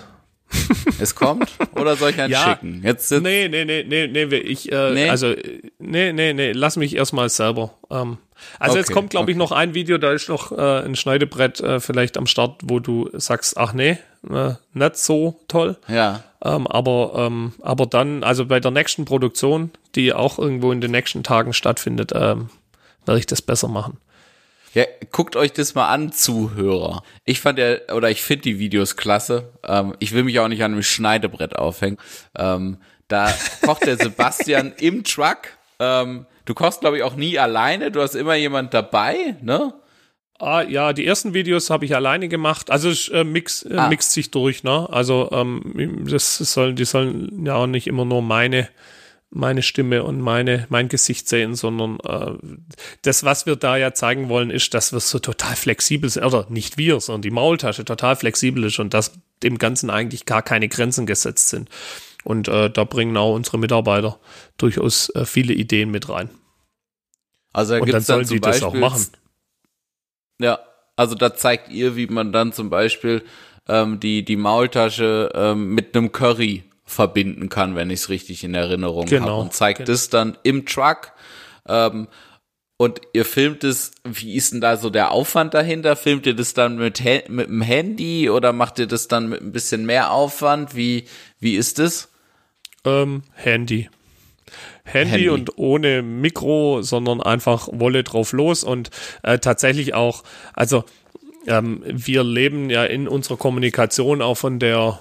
[0.99, 1.51] es kommt?
[1.75, 2.81] Oder soll ich einen ja, schicken?
[2.83, 5.09] Jetzt, jetzt nee, nee, nee, nee, nee, ich, äh, nee?
[5.09, 5.33] also,
[5.79, 7.73] nee, nee, nee, lass mich erstmal selber.
[7.89, 8.17] Ähm,
[8.59, 9.31] also okay, jetzt kommt, glaube okay.
[9.31, 12.79] ich, noch ein Video, da ist noch äh, ein Schneidebrett äh, vielleicht am Start, wo
[12.79, 13.97] du sagst, ach nee,
[14.29, 15.77] äh, nicht so toll.
[15.87, 16.23] Ja.
[16.43, 20.91] Ähm, aber, ähm, aber dann, also bei der nächsten Produktion, die auch irgendwo in den
[20.91, 22.49] nächsten Tagen stattfindet, ähm,
[23.05, 23.97] werde ich das besser machen.
[24.77, 27.01] Ja, guckt euch das mal an, Zuhörer.
[27.25, 29.51] Ich fand ja, oder ich finde die Videos klasse.
[29.63, 31.97] Ähm, ich will mich auch nicht an einem Schneidebrett aufhängen.
[32.37, 33.33] Ähm, da
[33.65, 35.57] kocht der Sebastian im Truck.
[35.79, 37.91] Ähm, Du kochst, glaube ich, auch nie alleine.
[37.91, 39.73] Du hast immer jemand dabei, ne?
[40.39, 42.71] Ah, ja, die ersten Videos habe ich alleine gemacht.
[42.71, 43.89] Also es äh, mix, äh, ah.
[43.89, 44.87] mixt sich durch, ne?
[44.89, 48.69] Also ähm, das sollen, die sollen ja auch nicht immer nur meine
[49.29, 52.37] meine Stimme und meine mein Gesicht sehen, sondern äh,
[53.01, 56.45] das, was wir da ja zeigen wollen, ist, dass wir so total flexibel sind, oder
[56.49, 60.69] nicht wir, sondern die Maultasche total flexibel ist und dass dem Ganzen eigentlich gar keine
[60.69, 61.69] Grenzen gesetzt sind.
[62.23, 64.19] Und äh, da bringen auch unsere Mitarbeiter
[64.57, 66.29] durchaus äh, viele Ideen mit rein.
[67.53, 69.07] Also da und dann sollen dann die Beispiel, das auch machen.
[70.39, 70.59] Ja,
[70.95, 73.23] also da zeigt ihr, wie man dann zum Beispiel
[73.67, 78.55] ähm, die, die Maultasche ähm, mit einem Curry verbinden kann, wenn ich es richtig in
[78.55, 79.41] Erinnerung genau, habe.
[79.41, 79.91] Und zeigt genau.
[79.91, 81.11] es dann im Truck.
[81.67, 82.07] Ähm,
[82.77, 85.95] und ihr filmt es, wie ist denn da so der Aufwand dahinter?
[85.95, 89.51] Filmt ihr das dann mit, mit dem Handy oder macht ihr das dann mit ein
[89.51, 90.75] bisschen mehr Aufwand?
[90.75, 91.05] Wie,
[91.39, 92.09] wie ist das?
[92.85, 93.89] Ähm, Handy.
[94.85, 98.91] Handy, Handy, und ohne Mikro, sondern einfach Wolle drauf los und
[99.23, 100.23] äh, tatsächlich auch,
[100.53, 100.85] also
[101.47, 104.99] ähm, wir leben ja in unserer Kommunikation auch von der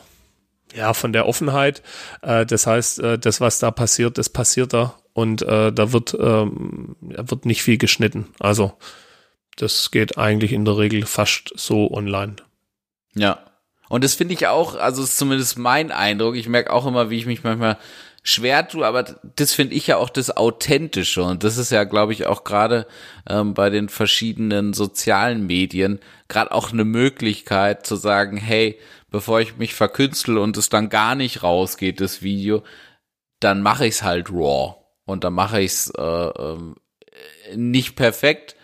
[0.74, 1.82] ja von der Offenheit.
[2.22, 6.16] Äh, das heißt, äh, das was da passiert, das passiert da und äh, da wird
[6.18, 8.28] ähm, wird nicht viel geschnitten.
[8.38, 8.74] Also
[9.56, 12.36] das geht eigentlich in der Regel fast so online.
[13.14, 13.38] Ja,
[13.88, 16.36] Und das finde ich auch, also ist zumindest mein Eindruck.
[16.36, 17.78] Ich merke auch immer, wie ich mich manchmal
[18.22, 19.04] schwer tue, aber
[19.36, 21.22] das finde ich ja auch das Authentische.
[21.22, 22.86] Und das ist ja, glaube ich, auch gerade
[23.28, 28.78] ähm, bei den verschiedenen sozialen Medien gerade auch eine Möglichkeit zu sagen, hey,
[29.16, 32.62] bevor ich mich verkünstel und es dann gar nicht rausgeht, das Video,
[33.40, 34.74] dann mache ich es halt raw.
[35.06, 36.74] Und dann mache ich es äh, äh,
[37.56, 38.56] nicht perfekt,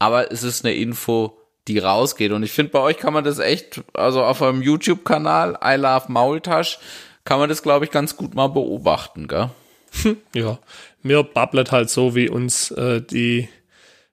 [0.00, 1.38] aber es ist eine Info,
[1.68, 2.32] die rausgeht.
[2.32, 6.10] Und ich finde, bei euch kann man das echt, also auf eurem YouTube-Kanal, I Love
[6.10, 6.80] Maultasch,
[7.22, 9.50] kann man das, glaube ich, ganz gut mal beobachten, gell?
[10.34, 10.58] Ja,
[11.02, 13.48] mir babbelt halt so, wie uns äh, die,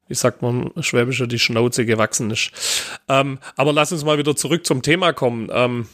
[0.09, 2.51] wie sagt man, Schwäbischer, die Schnauze gewachsen ist.
[3.07, 5.49] Ähm, aber lass uns mal wieder zurück zum Thema kommen.
[5.53, 5.87] Ähm,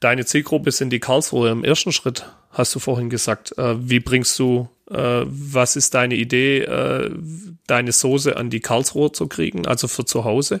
[0.00, 3.58] deine Zielgruppe sind die Karlsruhe im ersten Schritt, hast du vorhin gesagt.
[3.58, 7.10] Äh, wie bringst du, äh, was ist deine Idee, äh,
[7.66, 10.60] deine Soße an die Karlsruhe zu kriegen, also für zu Hause?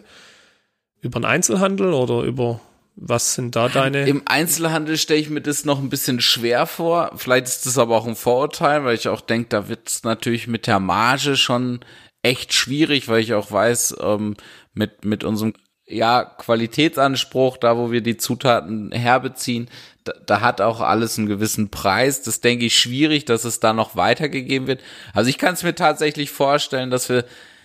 [1.00, 2.60] Über einen Einzelhandel oder über
[2.96, 4.08] was sind da deine?
[4.08, 7.12] Im Einzelhandel stelle ich mir das noch ein bisschen schwer vor.
[7.16, 10.46] Vielleicht ist das aber auch ein Vorurteil, weil ich auch denke, da wird es natürlich
[10.46, 11.80] mit der Marge schon
[12.24, 14.36] echt schwierig, weil ich auch weiß, ähm,
[14.72, 15.54] mit, mit unserem
[15.86, 19.68] ja, Qualitätsanspruch, da wo wir die Zutaten herbeziehen,
[20.04, 22.22] da, da hat auch alles einen gewissen Preis.
[22.22, 24.80] Das denke ich schwierig, dass es da noch weitergegeben wird.
[25.12, 27.24] Also ich kann es mir tatsächlich vorstellen, dass wir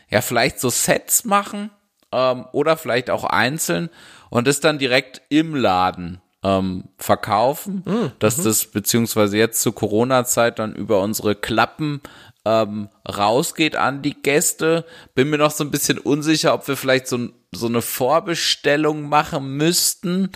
[0.09, 1.69] ja vielleicht so Sets machen
[2.11, 3.89] ähm, oder vielleicht auch einzeln
[4.29, 8.11] und das dann direkt im Laden ähm, verkaufen, mhm.
[8.19, 12.01] dass das beziehungsweise jetzt zur Corona-Zeit dann über unsere Klappen
[12.49, 14.85] ähm, rausgeht an die Gäste.
[15.13, 19.57] Bin mir noch so ein bisschen unsicher, ob wir vielleicht so, so eine Vorbestellung machen
[19.57, 20.31] müssten,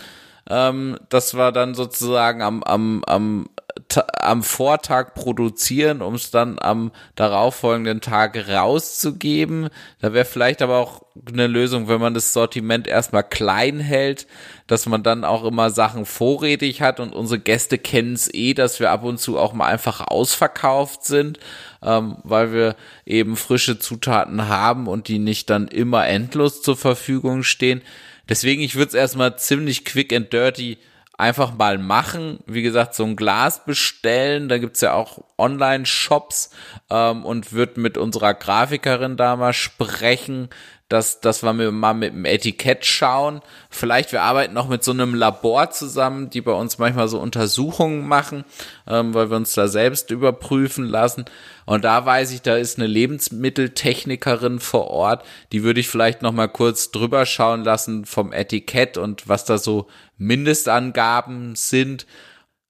[0.48, 3.48] ähm, dass wir dann sozusagen am, am, am
[3.96, 9.68] am Vortag produzieren, um es dann am darauffolgenden Tag rauszugeben.
[10.00, 14.26] Da wäre vielleicht aber auch eine Lösung, wenn man das Sortiment erstmal klein hält,
[14.66, 18.80] dass man dann auch immer Sachen vorrätig hat und unsere Gäste kennen es eh, dass
[18.80, 21.38] wir ab und zu auch mal einfach ausverkauft sind,
[21.82, 22.76] ähm, weil wir
[23.06, 27.82] eben frische Zutaten haben und die nicht dann immer endlos zur Verfügung stehen.
[28.28, 30.78] Deswegen, ich würde es erstmal ziemlich quick and dirty
[31.16, 32.40] einfach mal machen.
[32.46, 34.48] Wie gesagt, so ein Glas bestellen.
[34.48, 36.50] Da gibt's ja auch Online-Shops
[36.90, 40.48] ähm, und wird mit unserer Grafikerin da mal sprechen,
[40.94, 43.40] dass, dass wir mal mit dem Etikett schauen.
[43.68, 48.06] Vielleicht wir arbeiten noch mit so einem Labor zusammen, die bei uns manchmal so Untersuchungen
[48.06, 48.44] machen,
[48.86, 51.24] ähm, weil wir uns da selbst überprüfen lassen.
[51.66, 56.32] Und da weiß ich, da ist eine Lebensmitteltechnikerin vor Ort, die würde ich vielleicht noch
[56.32, 62.06] mal kurz drüber schauen lassen vom Etikett und was da so Mindestangaben sind.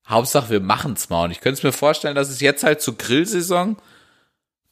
[0.09, 1.25] Hauptsache, wir machen's mal.
[1.25, 3.77] Und ich könnte es mir vorstellen, dass es jetzt halt zur Grillsaison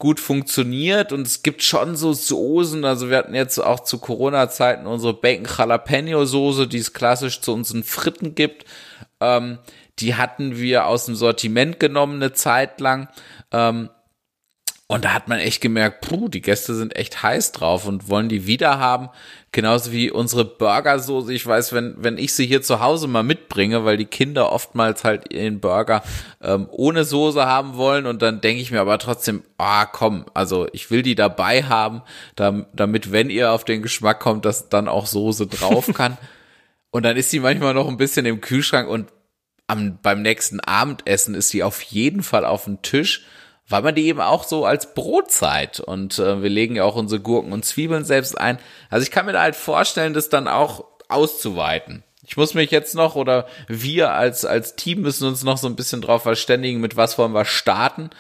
[0.03, 4.89] gut funktioniert und es gibt schon so Soßen, also wir hatten jetzt auch zu Corona-Zeiten
[4.89, 8.65] unsere Bacon Jalapeno Soße, die es klassisch zu unseren Fritten gibt,
[9.21, 9.61] ähm,
[10.01, 13.11] die hatten wir aus dem Sortiment genommen eine Zeit lang.
[13.53, 13.91] Ähm,
[14.93, 18.29] und da hat man echt gemerkt, puh, die Gäste sind echt heiß drauf und wollen
[18.29, 19.09] die wieder haben.
[19.51, 21.33] Genauso wie unsere Burgersoße.
[21.33, 25.03] Ich weiß, wenn, wenn ich sie hier zu Hause mal mitbringe, weil die Kinder oftmals
[25.03, 26.03] halt ihren Burger
[26.43, 30.69] ähm, ohne Soße haben wollen und dann denke ich mir aber trotzdem, ah komm, also
[30.75, 32.03] ich will die dabei haben,
[32.37, 36.19] damit, wenn ihr auf den Geschmack kommt, dass dann auch Soße drauf kann.
[36.91, 39.09] und dann ist sie manchmal noch ein bisschen im Kühlschrank und
[39.69, 43.25] am, beim nächsten Abendessen ist sie auf jeden Fall auf dem Tisch
[43.73, 47.21] weil man die eben auch so als Brotzeit und äh, wir legen ja auch unsere
[47.21, 48.59] Gurken und Zwiebeln selbst ein.
[48.91, 52.05] Also ich kann mir da halt vorstellen, das dann auch auszuweiten.
[52.25, 55.77] Ich muss mich jetzt noch oder wir als, als Team müssen uns noch so ein
[55.77, 58.11] bisschen drauf verständigen, mit was wollen wir starten.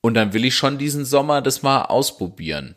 [0.00, 2.74] Und dann will ich schon diesen Sommer das mal ausprobieren.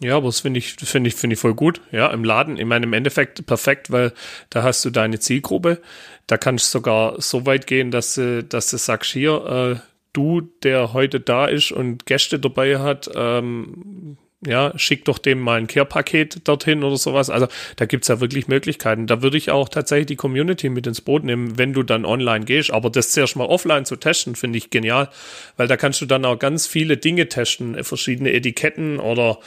[0.00, 1.80] Ja, aber das finde ich, finde ich, finde ich voll gut.
[1.92, 4.12] Ja, im Laden, ich meine, im Endeffekt perfekt, weil
[4.50, 5.80] da hast du deine Zielgruppe.
[6.26, 10.40] Da kannst du sogar so weit gehen, dass du, dass du sagst, hier, äh, du,
[10.62, 15.66] der heute da ist und Gäste dabei hat, ähm, ja, schick doch dem mal ein
[15.66, 17.30] Care-Paket dorthin oder sowas.
[17.30, 19.06] Also da gibt's ja wirklich Möglichkeiten.
[19.06, 22.44] Da würde ich auch tatsächlich die Community mit ins Boot nehmen, wenn du dann online
[22.44, 22.70] gehst.
[22.70, 25.08] Aber das zuerst mal offline zu testen, finde ich genial,
[25.56, 29.38] weil da kannst du dann auch ganz viele Dinge testen, verschiedene Etiketten oder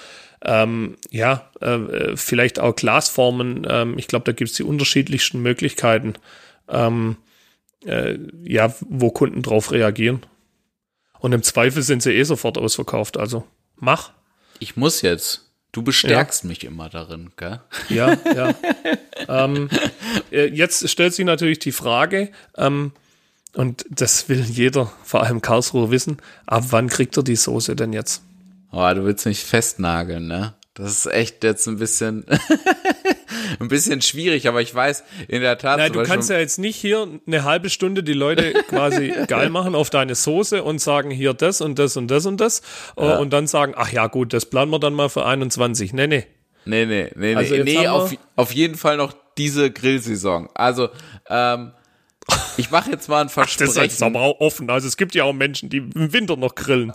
[0.43, 3.67] ähm, ja, äh, vielleicht auch Glasformen.
[3.69, 6.13] Ähm, ich glaube, da gibt's die unterschiedlichsten Möglichkeiten,
[6.69, 7.17] ähm,
[7.85, 10.21] äh, ja, wo Kunden drauf reagieren.
[11.19, 13.17] Und im Zweifel sind sie eh sofort ausverkauft.
[13.17, 14.11] Also mach.
[14.59, 15.43] Ich muss jetzt.
[15.71, 16.47] Du bestärkst ja.
[16.47, 17.59] mich immer darin, gell?
[17.89, 18.55] Ja, ja.
[19.27, 19.69] ähm,
[20.31, 22.93] äh, jetzt stellt sich natürlich die Frage, ähm,
[23.53, 27.91] und das will jeder, vor allem Karlsruhe, wissen, ab wann kriegt er die Soße denn
[27.91, 28.21] jetzt?
[28.71, 30.53] Oh, du willst nicht festnageln, ne?
[30.73, 32.23] Das ist echt jetzt ein bisschen.
[33.59, 35.77] ein bisschen schwierig, aber ich weiß in der Tat.
[35.77, 39.75] Nein, du kannst ja jetzt nicht hier eine halbe Stunde die Leute quasi geil machen
[39.75, 42.61] auf deine Soße und sagen hier das und das und das und das
[42.97, 43.17] äh, ja.
[43.17, 45.93] und dann sagen, ach ja gut, das planen wir dann mal für 21.
[45.93, 46.25] Nee, nee.
[46.65, 50.49] Nee, nee, nee, also nee, nee auf, auf jeden Fall noch diese Grillsaison.
[50.53, 50.89] Also,
[51.29, 51.71] ähm,
[52.57, 53.73] ich mache jetzt mal ein Versprechen.
[53.77, 54.69] Ach, das ist aber auch offen.
[54.69, 56.93] Also es gibt ja auch Menschen, die im Winter noch grillen.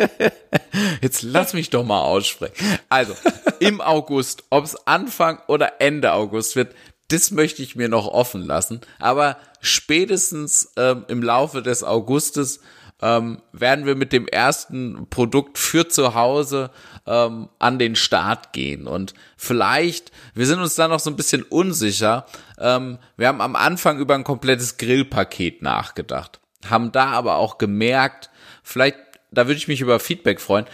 [1.02, 2.54] jetzt lass mich doch mal aussprechen.
[2.88, 3.14] Also
[3.58, 6.74] im August, ob es Anfang oder Ende August wird,
[7.08, 8.80] das möchte ich mir noch offen lassen.
[8.98, 12.60] Aber spätestens ähm, im Laufe des Augustes
[13.02, 16.70] ähm, werden wir mit dem ersten Produkt für zu Hause
[17.06, 18.86] ähm, an den Start gehen.
[18.86, 22.26] Und vielleicht, wir sind uns da noch so ein bisschen unsicher.
[22.58, 28.30] Ähm, wir haben am Anfang über ein komplettes Grillpaket nachgedacht, haben da aber auch gemerkt,
[28.62, 28.98] vielleicht,
[29.30, 30.66] da würde ich mich über Feedback freuen.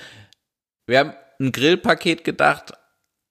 [0.86, 2.72] Wir haben ein Grillpaket gedacht,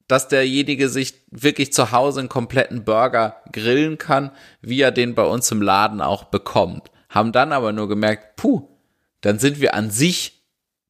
[0.07, 4.31] dass derjenige sich wirklich zu Hause einen kompletten Burger grillen kann,
[4.61, 6.91] wie er den bei uns im Laden auch bekommt.
[7.09, 8.74] Haben dann aber nur gemerkt, puh,
[9.25, 10.43] dann sind wir an sich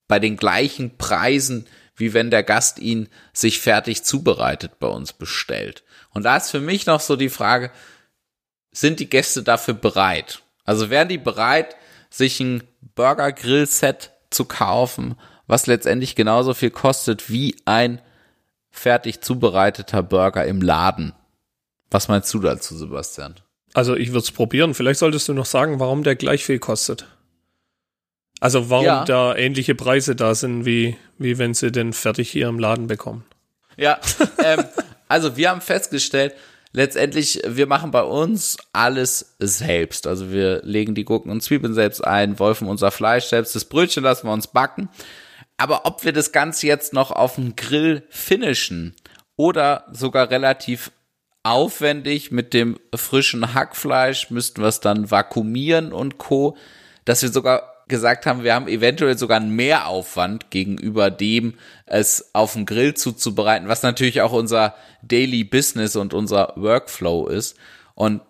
[0.10, 5.86] bei den gleichen Preisen, wie wenn der Gast ihn sich fertig zubereitet bei uns bestellt.
[6.10, 7.72] Und da ist für mich noch so die Frage,
[8.74, 10.42] sind die Gäste dafür bereit?
[10.66, 11.78] Also wären die bereit,
[12.10, 15.16] sich ein Burger Grill Set zu kaufen,
[15.48, 18.02] was letztendlich genauso viel kostet wie ein
[18.70, 21.14] fertig zubereiteter Burger im Laden?
[21.90, 23.36] Was meinst du dazu, Sebastian?
[23.74, 24.74] Also ich würde es probieren.
[24.74, 27.08] Vielleicht solltest du noch sagen, warum der gleich viel kostet.
[28.40, 29.06] Also warum ja.
[29.06, 33.24] da ähnliche Preise da sind, wie, wie wenn sie den fertig hier im Laden bekommen.
[33.78, 34.00] Ja,
[34.44, 34.64] ähm,
[35.08, 36.34] also wir haben festgestellt,
[36.74, 40.08] letztendlich, wir machen bei uns alles selbst.
[40.08, 44.04] Also wir legen die Gurken und Zwiebeln selbst ein, wolfen unser Fleisch selbst, das Brötchen
[44.04, 44.90] lassen wir uns backen.
[45.58, 48.96] Aber ob wir das Ganze jetzt noch auf dem Grill finishen
[49.38, 50.92] oder sogar relativ
[51.44, 56.58] aufwendig mit dem frischen Hackfleisch, müssten wir es dann vakuumieren und co.,
[57.06, 62.54] dass wir sogar gesagt haben, wir haben eventuell sogar einen Mehraufwand gegenüber dem, es auf
[62.54, 67.56] dem Grill zuzubereiten, was natürlich auch unser Daily Business und unser Workflow ist.
[67.94, 68.22] Und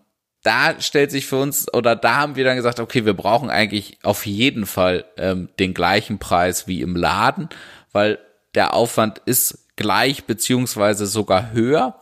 [0.44, 3.98] da stellt sich für uns, oder da haben wir dann gesagt, okay, wir brauchen eigentlich
[4.04, 7.50] auf jeden Fall ähm, den gleichen Preis wie im Laden,
[7.92, 8.20] weil
[8.54, 12.00] der Aufwand ist gleich beziehungsweise sogar höher.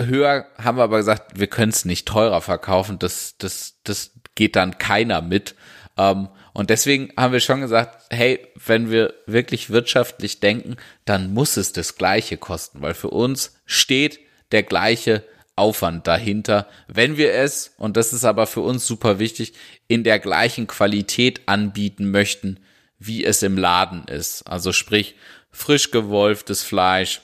[0.00, 2.98] Höher haben wir aber gesagt, wir können es nicht teurer verkaufen.
[2.98, 5.54] Das, das, das geht dann keiner mit.
[5.96, 11.56] Ähm, und deswegen haben wir schon gesagt, hey, wenn wir wirklich wirtschaftlich denken, dann muss
[11.56, 14.20] es das Gleiche kosten, weil für uns steht
[14.52, 15.24] der gleiche
[15.56, 19.54] Aufwand dahinter, wenn wir es, und das ist aber für uns super wichtig,
[19.86, 22.58] in der gleichen Qualität anbieten möchten,
[22.98, 24.42] wie es im Laden ist.
[24.42, 25.14] Also sprich,
[25.50, 27.20] frisch gewolftes Fleisch,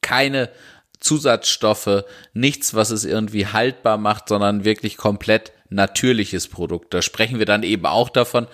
[0.00, 0.50] keine
[0.98, 6.92] Zusatzstoffe, nichts, was es irgendwie haltbar macht, sondern wirklich komplett natürliches Produkt.
[6.92, 8.46] Da sprechen wir dann eben auch davon,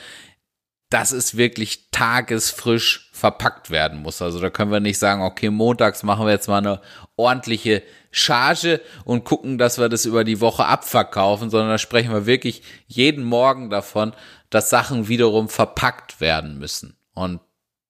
[0.90, 4.22] dass es wirklich tagesfrisch verpackt werden muss.
[4.22, 6.80] Also da können wir nicht sagen, okay, montags machen wir jetzt mal eine
[7.16, 12.26] ordentliche Charge und gucken, dass wir das über die Woche abverkaufen, sondern da sprechen wir
[12.26, 14.12] wirklich jeden Morgen davon,
[14.50, 16.96] dass Sachen wiederum verpackt werden müssen.
[17.14, 17.40] Und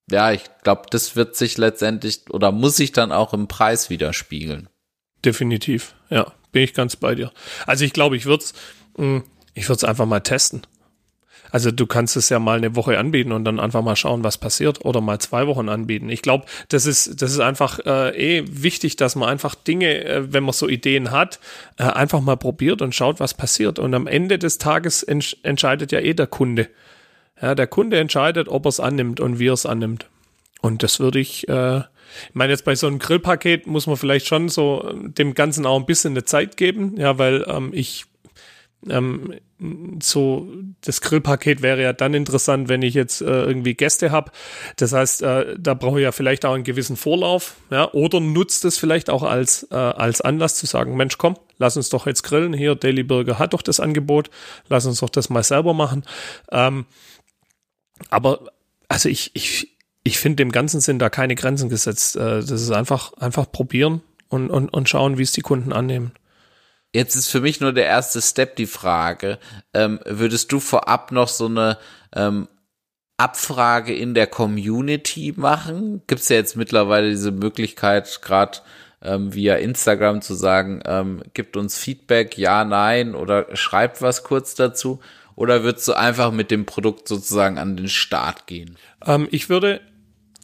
[0.09, 4.69] ja, ich glaube, das wird sich letztendlich oder muss sich dann auch im Preis widerspiegeln.
[5.23, 7.31] Definitiv, ja, bin ich ganz bei dir.
[7.65, 8.53] Also ich glaube, ich würde es
[8.97, 10.61] ich würde es einfach mal testen.
[11.51, 14.37] Also du kannst es ja mal eine Woche anbieten und dann einfach mal schauen, was
[14.37, 16.09] passiert oder mal zwei Wochen anbieten.
[16.09, 20.33] Ich glaube, das ist, das ist einfach äh, eh wichtig, dass man einfach Dinge, äh,
[20.33, 21.39] wenn man so Ideen hat,
[21.77, 23.79] äh, einfach mal probiert und schaut, was passiert.
[23.79, 26.67] Und am Ende des Tages ents entscheidet ja eh der Kunde.
[27.41, 30.07] Ja, der Kunde entscheidet, ob er es annimmt und wie er es annimmt.
[30.61, 34.27] Und das würde ich, äh, ich meine, jetzt bei so einem Grillpaket muss man vielleicht
[34.27, 38.05] schon so äh, dem Ganzen auch ein bisschen eine Zeit geben, ja, weil ähm, ich
[38.89, 39.33] ähm,
[40.01, 40.47] so
[40.81, 44.31] das Grillpaket wäre ja dann interessant, wenn ich jetzt äh, irgendwie Gäste habe.
[44.75, 48.65] Das heißt, äh, da brauche ich ja vielleicht auch einen gewissen Vorlauf, ja, oder nutzt
[48.65, 52.23] es vielleicht auch als äh, als Anlass zu sagen, Mensch, komm, lass uns doch jetzt
[52.23, 52.53] grillen.
[52.53, 54.29] Hier, Daily Burger hat doch das Angebot,
[54.69, 56.03] lass uns doch das mal selber machen.
[56.51, 56.85] Ähm,
[58.09, 58.51] aber
[58.87, 62.15] also ich ich ich finde dem Ganzen sind da keine Grenzen gesetzt.
[62.15, 66.11] Äh, das ist einfach einfach probieren und und und schauen, wie es die Kunden annehmen.
[66.93, 69.39] Jetzt ist für mich nur der erste Step die Frage,
[69.73, 71.77] ähm, würdest du vorab noch so eine
[72.15, 72.47] ähm,
[73.17, 76.01] Abfrage in der Community machen?
[76.07, 78.59] Gibt es ja jetzt mittlerweile diese Möglichkeit, gerade
[79.01, 84.55] ähm, via Instagram zu sagen, ähm, gibt uns Feedback, ja, nein, oder schreibt was kurz
[84.55, 84.99] dazu?
[85.35, 88.75] Oder würdest du einfach mit dem Produkt sozusagen an den Start gehen?
[89.05, 89.81] Ähm, ich würde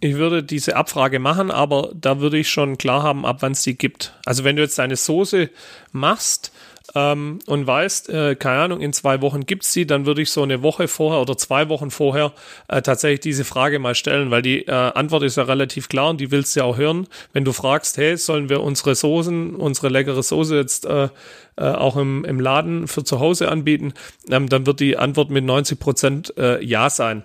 [0.03, 3.61] ich würde diese Abfrage machen, aber da würde ich schon klar haben, ab wann es
[3.61, 4.13] die gibt.
[4.25, 5.49] Also wenn du jetzt deine Soße
[5.93, 6.51] machst
[6.93, 10.43] ähm, und weißt, äh, keine Ahnung, in zwei Wochen gibt's sie, dann würde ich so
[10.43, 12.33] eine Woche vorher oder zwei Wochen vorher
[12.67, 16.19] äh, tatsächlich diese Frage mal stellen, weil die äh, Antwort ist ja relativ klar und
[16.19, 17.07] die willst du ja auch hören.
[17.31, 21.07] Wenn du fragst, hey, sollen wir unsere Soßen, unsere leckere Soße jetzt äh,
[21.55, 23.93] äh, auch im, im Laden für zu Hause anbieten,
[24.29, 27.23] ähm, dann wird die Antwort mit 90 Prozent äh, Ja sein.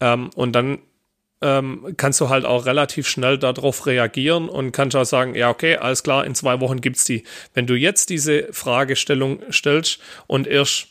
[0.00, 0.78] Ähm, und dann
[1.42, 5.76] ähm, kannst du halt auch relativ schnell darauf reagieren und kannst auch sagen, ja, okay,
[5.76, 7.24] alles klar, in zwei Wochen gibt's die.
[7.54, 10.88] Wenn du jetzt diese Fragestellung stellst und erst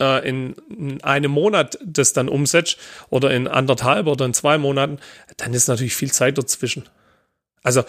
[0.00, 2.78] äh, in, in einem Monat das dann umsetzt
[3.10, 4.98] oder in anderthalb oder in zwei Monaten,
[5.36, 6.88] dann ist natürlich viel Zeit dazwischen.
[7.62, 7.84] Also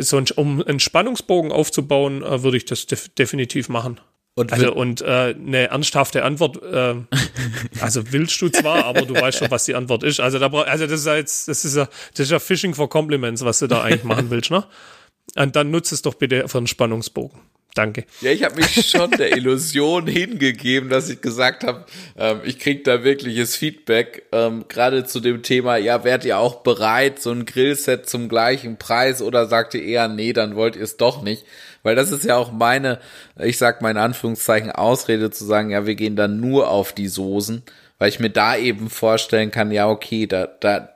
[0.00, 4.00] so ein, um einen Spannungsbogen aufzubauen, äh, würde ich das def definitiv machen.
[4.38, 6.94] Und, also, und äh, eine ernsthafte Antwort, äh,
[7.80, 10.20] also willst du zwar, aber du weißt schon, was die Antwort ist.
[10.20, 12.90] Also, da, also das ist ja jetzt, das ist ja, das ist ja Fishing for
[12.90, 14.64] Compliments, was du da eigentlich machen willst, ne?
[15.36, 17.40] Und dann nutze es doch bitte für einen Spannungsbogen.
[17.74, 18.04] Danke.
[18.22, 21.84] Ja, ich habe mich schon der Illusion hingegeben, dass ich gesagt habe,
[22.16, 26.62] ähm, ich krieg da wirkliches Feedback, ähm, gerade zu dem Thema, ja, wärt ihr auch
[26.62, 30.84] bereit, so ein Grillset zum gleichen Preis oder sagt ihr eher, nee, dann wollt ihr
[30.84, 31.44] es doch nicht?
[31.82, 32.98] Weil das ist ja auch meine,
[33.38, 37.08] ich sag mal in Anführungszeichen, Ausrede zu sagen, ja, wir gehen dann nur auf die
[37.08, 37.62] Soßen,
[37.98, 40.88] weil ich mir da eben vorstellen kann, ja, okay, da, da,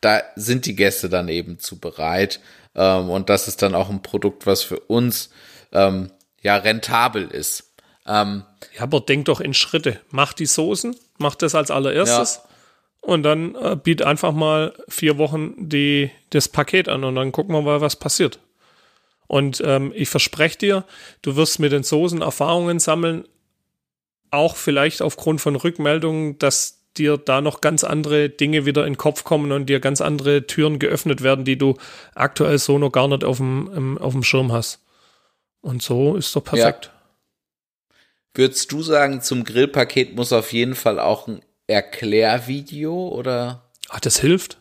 [0.00, 2.38] da sind die Gäste dann eben zu bereit.
[2.76, 5.30] Ähm, und das ist dann auch ein Produkt, was für uns
[5.72, 6.10] ähm,
[6.42, 7.72] ja rentabel ist.
[8.06, 8.44] Ähm,
[8.74, 10.00] ja, aber denk doch in Schritte.
[10.10, 12.40] Mach die Soßen, mach das als allererstes.
[12.42, 12.50] Ja.
[13.02, 17.54] Und dann äh, biet einfach mal vier Wochen die, das Paket an und dann gucken
[17.54, 18.40] wir mal, was passiert.
[19.26, 20.84] Und ähm, ich verspreche dir,
[21.22, 23.24] du wirst mit den Soßen Erfahrungen sammeln,
[24.30, 28.98] auch vielleicht aufgrund von Rückmeldungen, dass dir da noch ganz andere Dinge wieder in den
[28.98, 31.76] Kopf kommen und dir ganz andere Türen geöffnet werden, die du
[32.14, 34.80] aktuell so noch gar nicht auf dem, auf dem Schirm hast.
[35.60, 36.86] Und so ist doch perfekt.
[36.86, 37.00] Ja.
[38.34, 43.70] Würdest du sagen, zum Grillpaket muss auf jeden Fall auch ein Erklärvideo oder?
[43.88, 44.58] Ach, das hilft.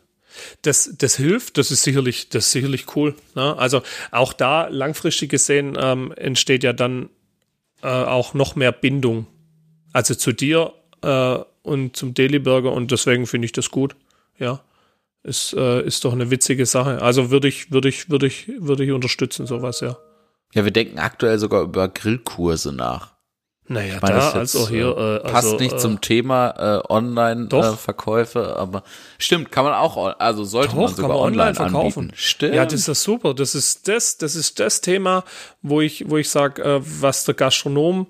[0.62, 3.16] Das, das hilft, das ist sicherlich, das ist sicherlich cool.
[3.36, 3.58] Ne?
[3.58, 3.82] Also
[4.12, 7.10] auch da langfristig gesehen ähm, entsteht ja dann
[7.82, 9.28] äh, auch noch mehr Bindung.
[9.92, 13.96] Also zu dir äh, und zum Daily Burger und deswegen finde ich das gut.
[14.38, 14.62] Ja.
[15.24, 17.02] Ist, äh, ist doch eine witzige Sache.
[17.02, 19.98] Also würde ich, würde ich, würde ich, würde ich unterstützen, sowas, ja.
[20.54, 23.20] Ja, wir denken aktuell sogar über Grillkurse nach.
[23.72, 26.50] Naja, ich meine, da, das also hier, äh, äh, passt also, nicht äh, zum Thema
[26.58, 28.84] äh, Online-Verkäufe, aber
[29.20, 32.00] stimmt, kann man auch, also sollte doch, man sogar kann man online, online verkaufen.
[32.00, 32.18] Anbieten.
[32.18, 32.56] Stimmt.
[32.56, 33.36] Ja, das ist super.
[33.36, 35.24] Das ist das, das ist das Thema,
[35.62, 38.08] wo ich, wo ich sage, äh, was der Gastronom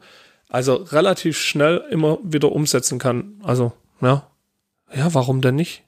[0.47, 3.39] also relativ schnell immer wieder umsetzen kann.
[3.43, 4.23] Also, ja,
[4.93, 5.83] ja, warum denn nicht?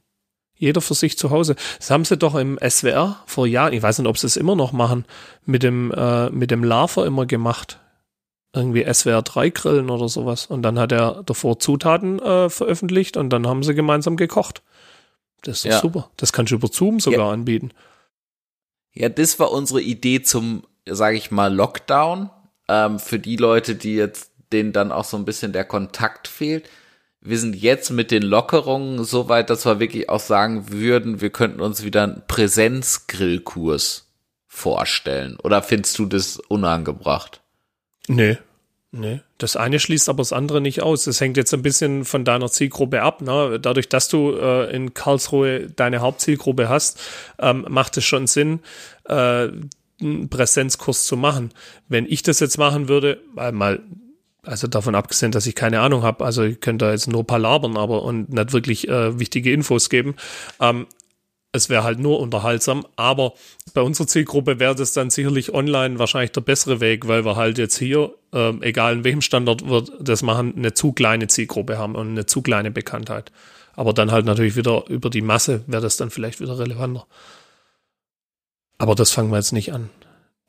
[0.62, 1.55] Jeder für sich zu Hause.
[1.80, 4.55] Das haben sie doch im SWR vor Jahren, ich weiß nicht, ob sie es immer
[4.55, 5.05] noch machen,
[5.43, 7.80] mit dem, äh, mit dem Larver immer gemacht.
[8.53, 10.45] Irgendwie SWR 3 Grillen oder sowas.
[10.45, 14.62] Und dann hat er davor Zutaten äh, veröffentlicht und dann haben sie gemeinsam gekocht.
[15.41, 15.80] Das ist doch ja.
[15.80, 16.12] super.
[16.16, 17.34] Das kannst du über Zoom sogar ja.
[17.34, 17.72] anbieten.
[18.93, 22.30] Ja, das war unsere Idee zum, sage ich mal, Lockdown.
[22.68, 26.70] Ähm, für die Leute, die jetzt, denen dann auch so ein bisschen der Kontakt fehlt
[27.22, 31.30] wir sind jetzt mit den Lockerungen so weit, dass wir wirklich auch sagen würden, wir
[31.30, 34.07] könnten uns wieder einen Präsenzgrillkurs
[34.47, 35.38] vorstellen.
[35.43, 37.41] Oder findest du das unangebracht?
[38.07, 38.38] Nee.
[38.93, 41.05] Nee, das eine schließt aber das andere nicht aus.
[41.05, 43.22] Das hängt jetzt ein bisschen von deiner Zielgruppe ab.
[43.22, 43.57] Ne?
[43.57, 46.99] Dadurch, dass du äh, in Karlsruhe deine Hauptzielgruppe hast,
[47.39, 48.59] ähm, macht es schon Sinn,
[49.05, 49.47] äh,
[50.01, 51.53] einen Präsenzkurs zu machen.
[51.88, 53.80] Wenn ich das jetzt machen würde, mal
[54.45, 57.77] also davon abgesehen, dass ich keine Ahnung habe, also ich könnte da jetzt nur palabern,
[57.77, 60.15] aber und nicht wirklich äh, wichtige Infos geben.
[60.59, 60.87] Ähm,
[61.53, 63.33] es wäre halt nur unterhaltsam, aber
[63.73, 67.57] bei unserer Zielgruppe wäre das dann sicherlich online wahrscheinlich der bessere Weg, weil wir halt
[67.57, 71.95] jetzt hier, äh, egal in welchem Standort wird das machen, eine zu kleine Zielgruppe haben
[71.95, 73.31] und eine zu kleine Bekanntheit.
[73.75, 77.05] Aber dann halt natürlich wieder über die Masse wäre das dann vielleicht wieder relevanter.
[78.77, 79.89] Aber das fangen wir jetzt nicht an.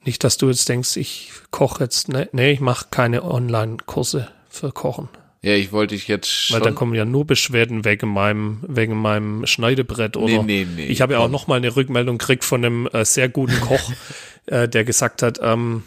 [0.04, 2.08] Nicht, dass du jetzt denkst, ich koche jetzt.
[2.08, 5.08] Ne, nee, ich mache keine Online-Kurse für Kochen.
[5.42, 6.54] Ja, ich wollte dich jetzt schon.
[6.54, 10.42] Weil dann kommen ja nur Beschwerden wegen meinem, wegen meinem Schneidebrett oder.
[10.42, 10.86] Nee, nee, nee.
[10.86, 13.92] Ich habe ja auch noch mal eine Rückmeldung gekriegt von einem äh, sehr guten Koch,
[14.46, 15.82] äh, der gesagt hat, ähm,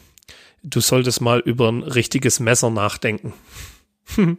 [0.63, 3.33] du solltest mal über ein richtiges Messer nachdenken.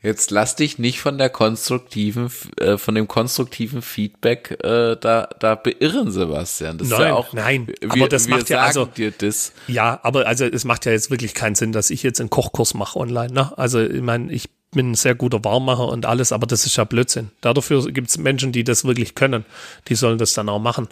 [0.00, 5.56] Jetzt lass dich nicht von der konstruktiven, äh, von dem konstruktiven Feedback äh, da, da
[5.56, 6.78] beirren, Sebastian.
[6.78, 9.52] Das nein, ist ja auch, nein, wir, aber das macht ja also, dir das.
[9.66, 12.74] Ja, aber also es macht ja jetzt wirklich keinen Sinn, dass ich jetzt einen Kochkurs
[12.74, 13.32] mache online.
[13.32, 13.58] Ne?
[13.58, 16.84] Also ich meine, ich bin ein sehr guter Warmmacher und alles, aber das ist ja
[16.84, 17.32] Blödsinn.
[17.40, 19.44] Dafür gibt es Menschen, die das wirklich können.
[19.88, 20.86] Die sollen das dann auch machen.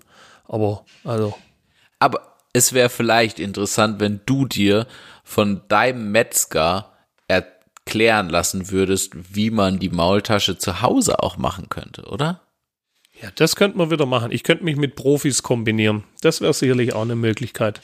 [0.49, 1.33] Aber, also.
[2.01, 4.89] Aber es wäre vielleicht interessant, wenn du dir
[5.23, 6.91] von deinem Metzger
[7.87, 12.41] erklären lassen würdest, wie man die Maultasche zu Hause auch machen könnte, oder?
[13.23, 14.33] Ja, das könnte man wieder machen.
[14.33, 16.05] Ich könnte mich mit Profis kombinieren.
[16.21, 17.81] Das wäre sicherlich auch eine Möglichkeit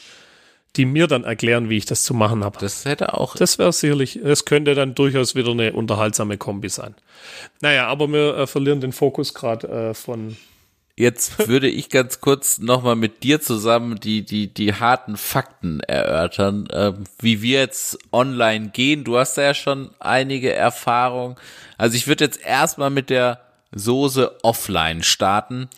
[0.76, 2.58] die mir dann erklären, wie ich das zu machen habe.
[2.58, 3.36] Das hätte auch.
[3.36, 6.94] Das wäre sicherlich, das könnte dann durchaus wieder eine unterhaltsame Kombi sein.
[7.60, 10.36] Naja, aber wir äh, verlieren den Fokus gerade äh, von.
[10.96, 16.66] Jetzt würde ich ganz kurz nochmal mit dir zusammen die, die, die harten Fakten erörtern,
[16.68, 19.04] äh, wie wir jetzt online gehen.
[19.04, 21.36] Du hast ja schon einige Erfahrungen.
[21.78, 23.40] Also ich würde jetzt erstmal mit der
[23.74, 25.68] Soße offline starten,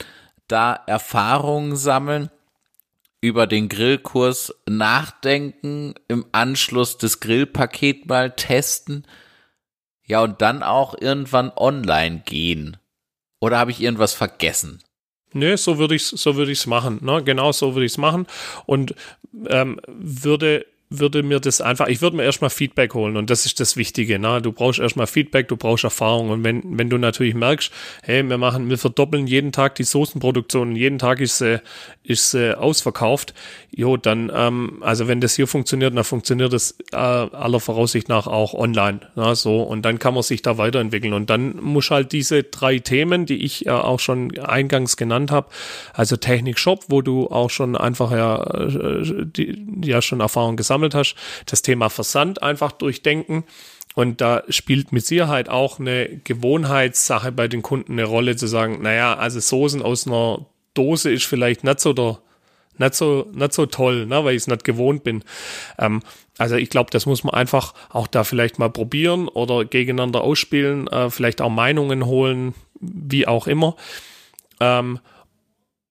[0.49, 2.31] da Erfahrungen sammeln
[3.21, 9.07] über den Grillkurs nachdenken, im Anschluss das Grillpaket mal testen,
[10.05, 12.77] ja und dann auch irgendwann online gehen.
[13.41, 14.83] Oder habe ich irgendwas vergessen?
[15.35, 17.01] Nö, so würde ich so würde ich's machen.
[17.03, 17.23] Ne?
[17.23, 18.27] Genau so würde ich es machen
[18.67, 18.95] und
[19.49, 20.67] ähm, würde
[20.99, 24.19] würde mir das einfach, ich würde mir erstmal Feedback holen und das ist das Wichtige.
[24.19, 24.41] Ne?
[24.43, 27.73] Du brauchst erstmal Feedback, du brauchst Erfahrung und wenn, wenn du natürlich merkst,
[28.03, 31.61] hey, wir machen, wir verdoppeln jeden Tag die Soßenproduktion, jeden Tag ist sie,
[32.03, 33.35] ist sie ausverkauft,
[33.71, 38.27] jo, dann, ähm, also wenn das hier funktioniert, dann funktioniert das äh, aller Voraussicht nach
[38.27, 39.01] auch online.
[39.17, 39.35] Ne?
[39.35, 43.27] So, und dann kann man sich da weiterentwickeln und dann muss halt diese drei Themen,
[43.27, 45.49] die ich äh, auch schon eingangs genannt habe,
[45.93, 50.84] also Technik Shop, wo du auch schon einfach ja, äh, die, ja schon Erfahrung gesammelt
[50.85, 51.15] gesammelt hast,
[51.47, 53.45] das Thema Versand einfach durchdenken.
[53.95, 58.83] Und da spielt mit Sicherheit auch eine Gewohnheitssache bei den Kunden eine Rolle, zu sagen,
[58.83, 62.19] naja, also Soßen aus einer Dose ist vielleicht nicht so der,
[62.77, 65.23] nicht so, nicht so toll, ne, weil ich es nicht gewohnt bin.
[65.79, 66.03] Ähm,
[66.39, 70.89] also ich glaube, das muss man einfach auch da vielleicht mal probieren oder gegeneinander ausspielen,
[70.89, 73.77] äh, vielleicht auch Meinungen holen, wie auch immer.
[74.59, 74.99] Ähm,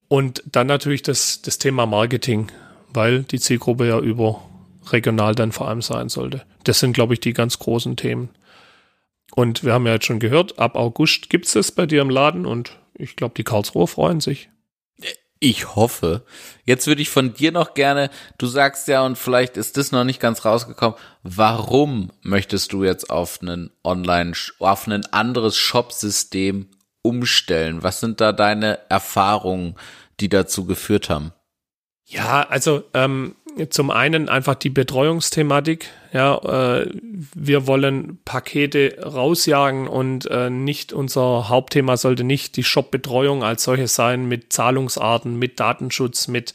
[0.09, 2.51] und dann natürlich das, das Thema Marketing,
[2.93, 4.43] weil die Zielgruppe ja über
[4.91, 6.43] regional dann vor allem sein sollte.
[6.63, 8.29] Das sind, glaube ich, die ganz großen Themen.
[9.36, 12.09] Und wir haben ja jetzt schon gehört, ab August gibt es es bei dir im
[12.09, 14.49] Laden und ich glaube, die Karlsruhe freuen sich.
[15.39, 16.23] Ich hoffe.
[16.63, 20.05] Jetzt würde ich von dir noch gerne, du sagst ja, und vielleicht ist das noch
[20.05, 26.69] nicht ganz rausgekommen, warum möchtest du jetzt auf einen Online, auf ein anderes Shop-System
[27.01, 27.84] umstellen?
[27.84, 29.75] Was sind da deine Erfahrungen,
[30.21, 31.34] die dazu geführt haben?
[32.05, 33.36] Ja, also ähm,
[33.69, 35.89] zum einen einfach die Betreuungsthematik.
[36.11, 36.37] Ja,
[36.81, 36.89] äh,
[37.35, 43.87] wir wollen Pakete rausjagen und äh, nicht unser Hauptthema sollte nicht die Shop-Betreuung als solche
[43.87, 46.53] sein mit Zahlungsarten, mit Datenschutz, mit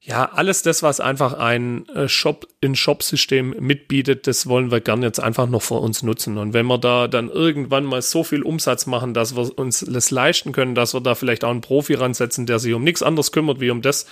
[0.00, 5.04] ja, alles das, was einfach ein äh, Shop in Shop-System mitbietet, das wollen wir gerne
[5.04, 6.38] jetzt einfach noch für uns nutzen.
[6.38, 10.10] Und wenn wir da dann irgendwann mal so viel Umsatz machen, dass wir uns das
[10.10, 13.32] leisten können, dass wir da vielleicht auch einen Profi ransetzen, der sich um nichts anderes
[13.32, 14.06] kümmert wie um das,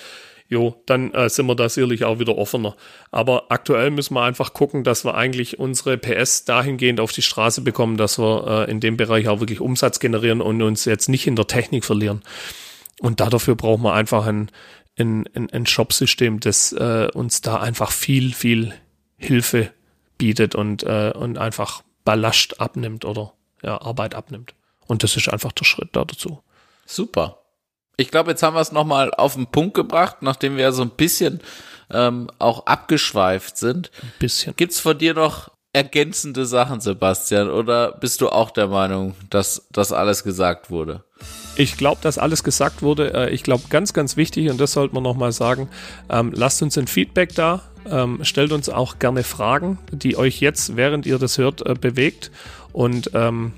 [0.48, 2.76] jo, dann äh, sind wir da sicherlich auch wieder offener.
[3.10, 7.62] Aber aktuell müssen wir einfach gucken, dass wir eigentlich unsere PS dahingehend auf die Straße
[7.62, 11.26] bekommen, dass wir äh, in dem Bereich auch wirklich Umsatz generieren und uns jetzt nicht
[11.26, 12.22] in der Technik verlieren.
[13.00, 14.50] Und dafür brauchen wir einfach ein,
[14.98, 18.72] ein, ein, ein Shop-System, das äh, uns da einfach viel, viel
[19.18, 19.70] Hilfe
[20.18, 24.54] bietet und, äh, und einfach Ballast abnimmt oder ja, Arbeit abnimmt.
[24.86, 26.42] Und das ist einfach der Schritt da dazu.
[26.86, 27.38] Super
[27.96, 30.82] ich glaube, jetzt haben wir es nochmal auf den Punkt gebracht, nachdem wir ja so
[30.82, 31.40] ein bisschen
[31.90, 33.90] ähm, auch abgeschweift sind.
[34.02, 34.54] Ein bisschen.
[34.56, 39.92] Gibt's von dir noch ergänzende Sachen, Sebastian, oder bist du auch der Meinung, dass das
[39.92, 41.04] alles gesagt wurde?
[41.56, 43.12] Ich glaube, dass alles gesagt wurde.
[43.14, 45.68] Äh, ich glaube, ganz, ganz wichtig, und das sollte man nochmal sagen,
[46.08, 50.76] ähm, lasst uns ein Feedback da, ähm, stellt uns auch gerne Fragen, die euch jetzt,
[50.76, 52.30] während ihr das hört, äh, bewegt
[52.72, 53.52] und ähm,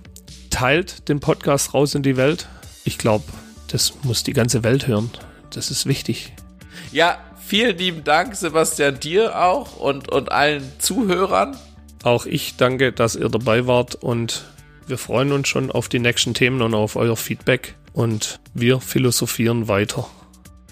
[0.51, 2.49] teilt den Podcast raus in die Welt.
[2.85, 3.25] Ich glaube,
[3.69, 5.11] das muss die ganze Welt hören.
[5.51, 6.33] Das ist wichtig.
[6.93, 11.57] Ja, vielen lieben Dank, Sebastian, dir auch und, und allen Zuhörern.
[12.03, 14.45] Auch ich danke, dass ihr dabei wart und
[14.87, 19.69] wir freuen uns schon auf die nächsten Themen und auf euer Feedback und wir philosophieren
[19.69, 20.07] weiter.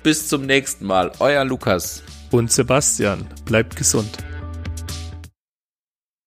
[0.02, 2.02] Bis zum nächsten Mal, euer Lukas.
[2.30, 4.18] Und Sebastian, bleibt gesund.